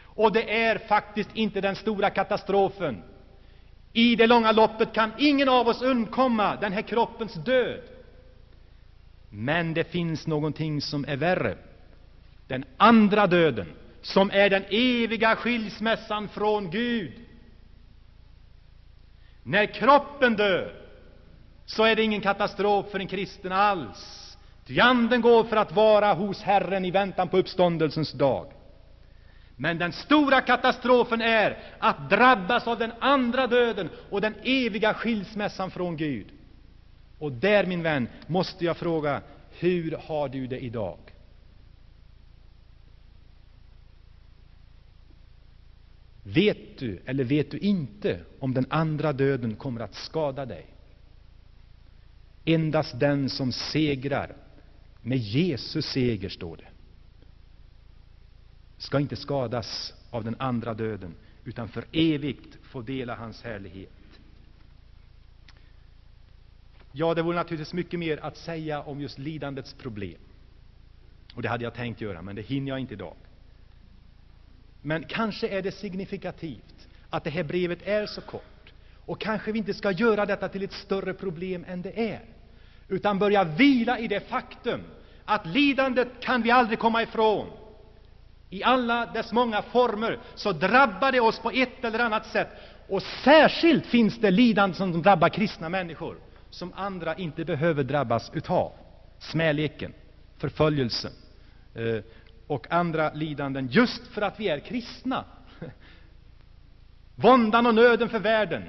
Och 0.03 0.31
det 0.33 0.61
är 0.63 0.77
faktiskt 0.77 1.29
inte 1.33 1.61
den 1.61 1.75
stora 1.75 2.09
katastrofen. 2.09 3.03
I 3.93 4.15
det 4.15 4.27
långa 4.27 4.51
loppet 4.51 4.93
kan 4.93 5.11
ingen 5.17 5.49
av 5.49 5.67
oss 5.67 5.81
undkomma 5.81 6.55
den 6.55 6.73
här 6.73 6.81
kroppens 6.81 7.33
död. 7.33 7.81
Men 9.29 9.73
det 9.73 9.83
finns 9.83 10.27
någonting 10.27 10.81
som 10.81 11.05
är 11.07 11.17
värre. 11.17 11.57
Den 12.47 12.65
andra 12.77 13.27
döden, 13.27 13.67
som 14.01 14.31
är 14.31 14.49
den 14.49 14.63
eviga 14.69 15.35
skilsmässan 15.35 16.29
från 16.29 16.71
Gud. 16.71 17.13
När 19.43 19.65
kroppen 19.65 20.35
dör, 20.35 20.73
så 21.65 21.83
är 21.83 21.95
det 21.95 22.03
ingen 22.03 22.21
katastrof 22.21 22.91
för 22.91 22.99
en 22.99 23.07
kristen 23.07 23.51
alls. 23.51 24.26
Ty 24.67 24.79
anden 24.79 25.21
går 25.21 25.43
för 25.43 25.55
att 25.55 25.71
vara 25.71 26.13
hos 26.13 26.41
Herren 26.41 26.85
i 26.85 26.91
väntan 26.91 27.29
på 27.29 27.37
uppståndelsens 27.37 28.11
dag. 28.11 28.51
Men 29.55 29.77
den 29.77 29.93
stora 29.93 30.41
katastrofen 30.41 31.21
är 31.21 31.57
att 31.79 32.09
drabbas 32.09 32.67
av 32.67 32.79
den 32.79 32.91
andra 32.99 33.47
döden 33.47 33.89
och 34.09 34.21
den 34.21 34.35
eviga 34.43 34.93
skilsmässan 34.93 35.71
från 35.71 35.97
Gud. 35.97 36.27
Och 37.19 37.31
där, 37.31 37.65
min 37.65 37.83
vän, 37.83 38.07
måste 38.27 38.65
jag 38.65 38.77
fråga, 38.77 39.21
hur 39.59 39.99
har 40.07 40.29
du 40.29 40.47
det 40.47 40.59
idag? 40.59 40.97
Vet 46.23 46.79
du 46.79 47.01
eller 47.05 47.23
vet 47.23 47.51
du 47.51 47.57
inte 47.57 48.19
om 48.39 48.53
den 48.53 48.65
andra 48.69 49.13
döden 49.13 49.55
kommer 49.55 49.81
att 49.81 49.95
skada 49.95 50.45
dig? 50.45 50.65
Endast 52.45 52.99
den 52.99 53.29
som 53.29 53.51
segrar 53.51 54.35
med 55.01 55.17
Jesus 55.17 55.85
seger, 55.85 56.29
står 56.29 56.57
det, 56.57 56.67
ska 58.77 58.99
inte 58.99 59.15
skadas 59.15 59.93
av 60.11 60.23
den 60.23 60.35
andra 60.39 60.73
döden, 60.73 61.15
utan 61.45 61.67
för 61.67 61.85
evigt 61.91 62.57
få 62.63 62.81
dela 62.81 63.15
hans 63.15 63.43
härlighet. 63.43 63.89
Ja, 66.91 67.13
det 67.13 67.21
vore 67.21 67.35
naturligtvis 67.35 67.73
mycket 67.73 67.99
mer 67.99 68.17
att 68.17 68.37
säga 68.37 68.81
om 68.81 69.01
just 69.01 69.19
lidandets 69.19 69.73
problem. 69.73 70.19
Och 71.35 71.41
det 71.41 71.49
hade 71.49 71.63
jag 71.63 71.73
tänkt 71.73 72.01
göra, 72.01 72.21
men 72.21 72.35
det 72.35 72.41
hinner 72.41 72.69
jag 72.69 72.79
inte 72.79 72.93
idag. 72.93 73.15
Men 74.81 75.03
kanske 75.03 75.47
är 75.47 75.61
det 75.61 75.71
signifikativt 75.71 76.87
att 77.09 77.23
det 77.23 77.29
här 77.29 77.43
brevet 77.43 77.81
är 77.81 78.05
så 78.05 78.21
kort. 78.21 78.73
Och 79.05 79.21
kanske 79.21 79.51
vi 79.51 79.59
inte 79.59 79.73
ska 79.73 79.91
göra 79.91 80.25
detta 80.25 80.49
till 80.49 80.63
ett 80.63 80.73
större 80.73 81.13
problem 81.13 81.65
än 81.67 81.81
det 81.81 82.11
är, 82.11 82.21
utan 82.87 83.19
börja 83.19 83.43
vila 83.43 83.99
i 83.99 84.07
det 84.07 84.29
faktum 84.29 84.83
att 85.25 85.45
lidandet 85.45 86.07
kan 86.19 86.41
vi 86.41 86.51
aldrig 86.51 86.79
komma 86.79 87.01
ifrån. 87.03 87.47
I 88.49 88.63
alla 88.63 89.05
dess 89.05 89.31
många 89.31 89.61
former 89.61 90.19
så 90.35 90.51
drabbar 90.51 91.11
det 91.11 91.19
oss 91.19 91.39
på 91.39 91.51
ett 91.51 91.85
eller 91.85 91.99
annat 91.99 92.25
sätt. 92.25 92.49
Och 92.89 93.03
särskilt 93.23 93.85
finns 93.85 94.17
det 94.17 94.31
lidande 94.31 94.75
som 94.75 95.01
drabbar 95.01 95.29
kristna 95.29 95.69
människor, 95.69 96.17
som 96.49 96.73
andra 96.75 97.15
inte 97.15 97.45
behöver 97.45 97.83
drabbas 97.83 98.31
utav. 98.33 98.71
Smäleken, 99.19 99.93
förföljelsen 100.37 101.11
eh, 101.75 102.03
och 102.47 102.71
andra 102.71 103.13
lidanden, 103.13 103.67
just 103.71 104.07
för 104.07 104.21
att 104.21 104.39
vi 104.39 104.47
är 104.49 104.59
kristna. 104.59 105.25
Våndan 107.15 107.65
och 107.65 107.75
nöden 107.75 108.09
för 108.09 108.19
världen, 108.19 108.63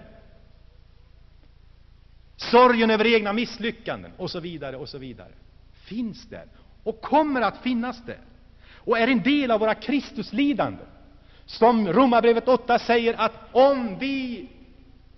sorgen 2.39 2.91
över 2.91 3.07
egna 3.07 3.33
misslyckanden 3.33 4.13
och 4.17 4.31
så 4.31 4.41
vidare 4.41 4.77
och 4.77 4.89
så 4.89 4.99
vidare 4.99 5.33
finns 5.85 6.29
där 6.29 6.45
och 6.83 7.01
kommer 7.01 7.41
att 7.41 7.59
finnas 7.63 8.05
där 8.07 8.21
och 8.75 8.99
är 8.99 9.09
en 9.09 9.23
del 9.23 9.51
av 9.51 9.61
våra 9.61 9.75
Kristuslidanden. 9.75 10.87
Som 11.47 11.89
Romarbrevet 11.93 12.49
8 12.49 12.79
säger 12.79 13.15
att 13.15 13.33
om 13.53 13.99
vi 13.99 14.49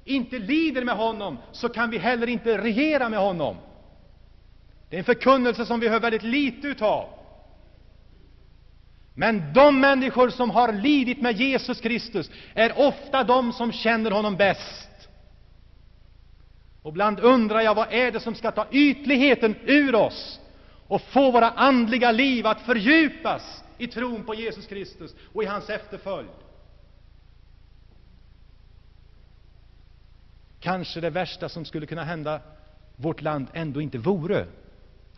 inte 0.05 0.39
lider 0.39 0.85
med 0.85 0.97
honom, 0.97 1.39
så 1.53 1.69
kan 1.69 1.91
vi 1.91 1.99
heller 1.99 2.27
inte 2.27 2.59
regera 2.59 3.09
med 3.09 3.19
honom. 3.19 3.57
Det 4.89 4.97
är 4.97 4.99
en 4.99 5.05
förkunnelse 5.05 5.67
som 5.67 5.81
vi 5.81 5.89
hör 5.89 6.01
väldigt 6.01 6.23
lite 6.23 6.67
utav. 6.67 7.09
Men 9.15 9.53
de 9.53 9.81
människor 9.81 10.31
som 10.31 10.51
har 10.51 10.73
lidit 10.73 11.21
med 11.21 11.41
Jesus 11.41 11.81
Kristus 11.81 12.31
är 12.55 12.79
ofta 12.79 13.25
de 13.25 13.53
som 13.53 13.73
känner 13.73 14.11
honom 14.11 14.37
bäst. 14.37 14.90
Och 16.83 16.91
ibland 16.91 17.21
undrar 17.21 17.61
jag, 17.61 17.75
vad 17.75 17.93
är 17.93 18.13
det 18.13 18.21
som 18.21 18.35
ska 18.35 18.51
ta 18.51 18.67
ytligheten 18.71 19.55
ur 19.65 19.95
oss 19.95 20.41
och 20.87 21.03
få 21.03 21.31
våra 21.31 21.51
andliga 21.51 22.13
liv 22.13 22.47
att 22.47 22.61
fördjupas 22.61 23.65
i 23.79 23.87
tron 23.87 24.25
på 24.25 24.35
Jesus 24.35 24.67
Kristus 24.67 25.15
och 25.33 25.43
i 25.43 25.47
hans 25.47 25.71
efterföljd. 25.71 26.31
Kanske 30.61 31.01
det 31.01 31.11
värsta 31.11 31.49
som 31.49 31.65
skulle 31.65 31.87
kunna 31.87 32.05
hända 32.05 32.41
vårt 32.97 33.23
land 33.23 33.47
ändå 33.53 33.81
inte 33.81 33.99
vore 33.99 34.47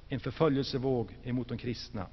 en 0.09 0.21
förföljelsevåg 0.21 1.17
emot 1.25 1.49
de 1.49 1.59
kristna. 1.59 2.07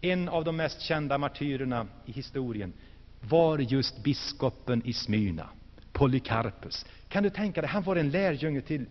En 0.00 0.28
av 0.28 0.44
de 0.44 0.56
mest 0.56 0.80
kända 0.80 1.18
martyrerna 1.18 1.86
i 2.06 2.12
historien 2.12 2.72
var 3.20 3.58
just 3.58 4.02
biskopen 4.02 4.82
i 4.84 4.92
Smyrna, 4.92 5.48
Polycarpus. 5.92 6.86
Kan 7.08 7.22
du 7.22 7.30
tänka 7.30 7.60
dig, 7.60 7.70
han 7.70 7.82
var 7.82 7.96
en 7.96 8.10
lärjunge 8.10 8.60
till, 8.60 8.86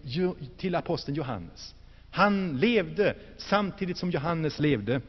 till 0.57 0.75
aposteln 0.75 1.17
Johannes. 1.17 1.75
Han 2.11 2.57
levde 2.57 3.15
samtidigt 3.37 3.97
som 3.97 4.11
Johannes 4.11 4.59
levde. 4.59 5.01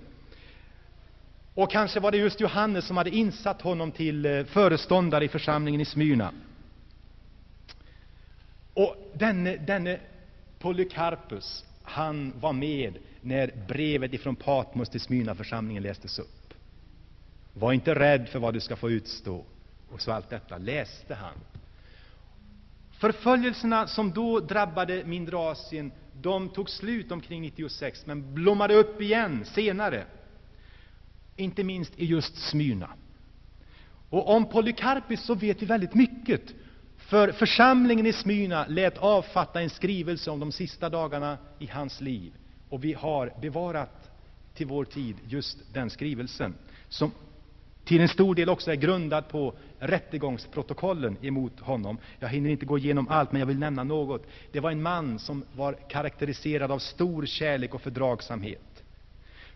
Och 1.55 1.71
kanske 1.71 2.01
var 2.01 2.11
det 2.11 2.17
just 2.17 2.41
Johannes 2.41 2.87
som 2.87 2.97
hade 2.97 3.11
insatt 3.11 3.63
honom 3.63 3.93
till 3.93 4.27
eh, 4.27 4.45
föreståndare 4.45 5.25
i 5.25 5.29
församlingen 5.29 5.81
i 5.81 5.85
Smyrna. 5.85 6.33
Och 8.75 9.13
denne, 9.15 9.57
denne 9.57 10.01
Polycarpus, 10.59 11.65
han 11.83 12.33
var 12.41 12.53
med 12.53 12.99
när 13.21 13.51
brevet 13.69 14.15
ifrån 14.15 14.37
Patmos 14.37 14.89
till 14.89 15.01
Smyrna-församlingen 15.01 15.83
lästes 15.83 16.19
upp. 16.19 16.55
Var 17.55 17.73
inte 17.73 17.95
rädd 17.95 18.29
för 18.29 18.39
vad 18.39 18.55
du 18.55 18.61
ska 18.61 18.77
få 18.77 18.91
utstå. 18.91 19.45
Och 19.91 20.01
så 20.01 20.13
allt 20.13 20.31
detta 20.31 20.59
läste 20.59 21.15
han. 21.15 21.35
Förföljelserna 23.03 23.87
som 23.87 24.13
då 24.13 24.41
drabbade 24.41 25.05
mindre 25.05 25.37
Asien 25.37 25.93
de 26.21 26.49
tog 26.49 26.71
slut 26.71 27.13
omkring 27.13 27.43
96, 27.43 28.07
men 28.07 28.35
blommade 28.35 28.75
upp 28.75 29.01
igen 29.01 29.45
senare. 29.45 30.05
Inte 31.37 31.65
minst 31.65 31.99
i 31.99 32.05
just 32.05 32.37
Smyrna. 32.37 32.89
Och 34.11 34.35
om 34.35 34.49
Polycarpus 34.49 35.21
så 35.25 35.35
vet 35.35 35.63
vi 35.63 35.67
väldigt 35.67 35.95
mycket, 35.95 36.55
för 36.97 37.33
församlingen 37.33 38.07
i 38.07 38.13
Smyrna 38.13 38.67
lät 38.69 38.99
avfatta 38.99 39.61
en 39.61 39.71
skrivelse 39.71 40.31
om 40.31 40.41
de 40.41 40.53
sista 40.53 40.89
dagarna 40.89 41.39
i 41.59 41.67
hans 41.67 42.01
liv. 42.01 42.33
Och 42.69 42.85
vi 42.85 42.93
har 42.93 43.33
bevarat 43.41 44.11
till 44.55 44.67
vår 44.67 44.85
tid 44.85 45.17
just 45.29 45.75
den 45.75 45.91
skrivelsen, 45.91 46.55
som 46.89 47.13
till 47.85 48.01
en 48.01 48.09
stor 48.09 48.35
del 48.35 48.49
också 48.49 48.71
är 48.71 48.77
grundad 48.77 49.29
på 49.29 49.55
rättegångsprotokollen 49.79 51.17
emot 51.23 51.61
honom. 51.61 51.99
Jag 52.19 52.29
hinner 52.29 52.51
inte 52.51 52.67
gå 52.67 52.79
igenom 52.79 53.09
allt, 53.09 53.33
men 53.33 53.41
jag 53.41 53.47
vill 53.47 53.59
nämna 53.59 53.85
något. 53.85 54.27
Det 54.53 54.61
var 54.61 54.71
en 54.71 54.83
man 54.83 55.19
som 55.19 55.45
var 55.57 55.77
karaktäriserad 55.89 56.73
av 56.73 56.79
stor 56.79 57.27
kärlek 57.27 57.75
och 57.75 57.83
fördragsamhet. 57.83 58.83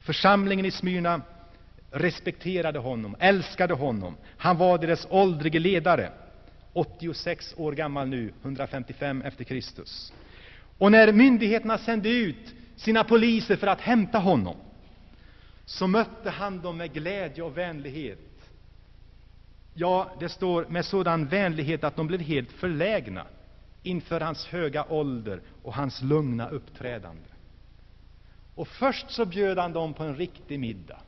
Församlingen 0.00 0.66
i 0.66 0.70
Smyrna 0.70 1.22
respekterade 1.90 2.78
honom, 2.78 3.16
älskade 3.18 3.74
honom. 3.74 4.16
Han 4.36 4.56
var 4.56 4.78
deras 4.78 5.06
åldrige 5.10 5.58
ledare, 5.58 6.12
86 6.72 7.54
år 7.56 7.72
gammal 7.72 8.08
nu, 8.08 8.32
155 8.42 9.22
efter 9.22 9.44
Kristus. 9.44 10.12
Och 10.78 10.92
när 10.92 11.12
myndigheterna 11.12 11.78
sände 11.78 12.08
ut 12.08 12.54
sina 12.76 13.04
poliser 13.04 13.56
för 13.56 13.66
att 13.66 13.80
hämta 13.80 14.18
honom, 14.18 14.56
så 15.66 15.86
mötte 15.86 16.30
han 16.30 16.60
dem 16.60 16.76
med 16.76 16.92
glädje 16.92 17.42
och 17.42 17.58
vänlighet. 17.58 18.50
Ja, 19.74 20.10
det 20.20 20.28
står 20.28 20.66
med 20.68 20.84
sådan 20.84 21.26
vänlighet 21.26 21.84
att 21.84 21.96
de 21.96 22.06
blev 22.06 22.20
helt 22.20 22.52
förlägna 22.52 23.26
inför 23.82 24.20
hans 24.20 24.46
höga 24.46 24.84
ålder 24.88 25.40
och 25.62 25.74
hans 25.74 26.02
lugna 26.02 26.48
uppträdande. 26.48 27.28
Och 28.54 28.68
först 28.68 29.10
så 29.10 29.24
bjöd 29.24 29.58
han 29.58 29.72
dem 29.72 29.94
på 29.94 30.04
en 30.04 30.16
riktig 30.16 30.60
middag. 30.60 31.00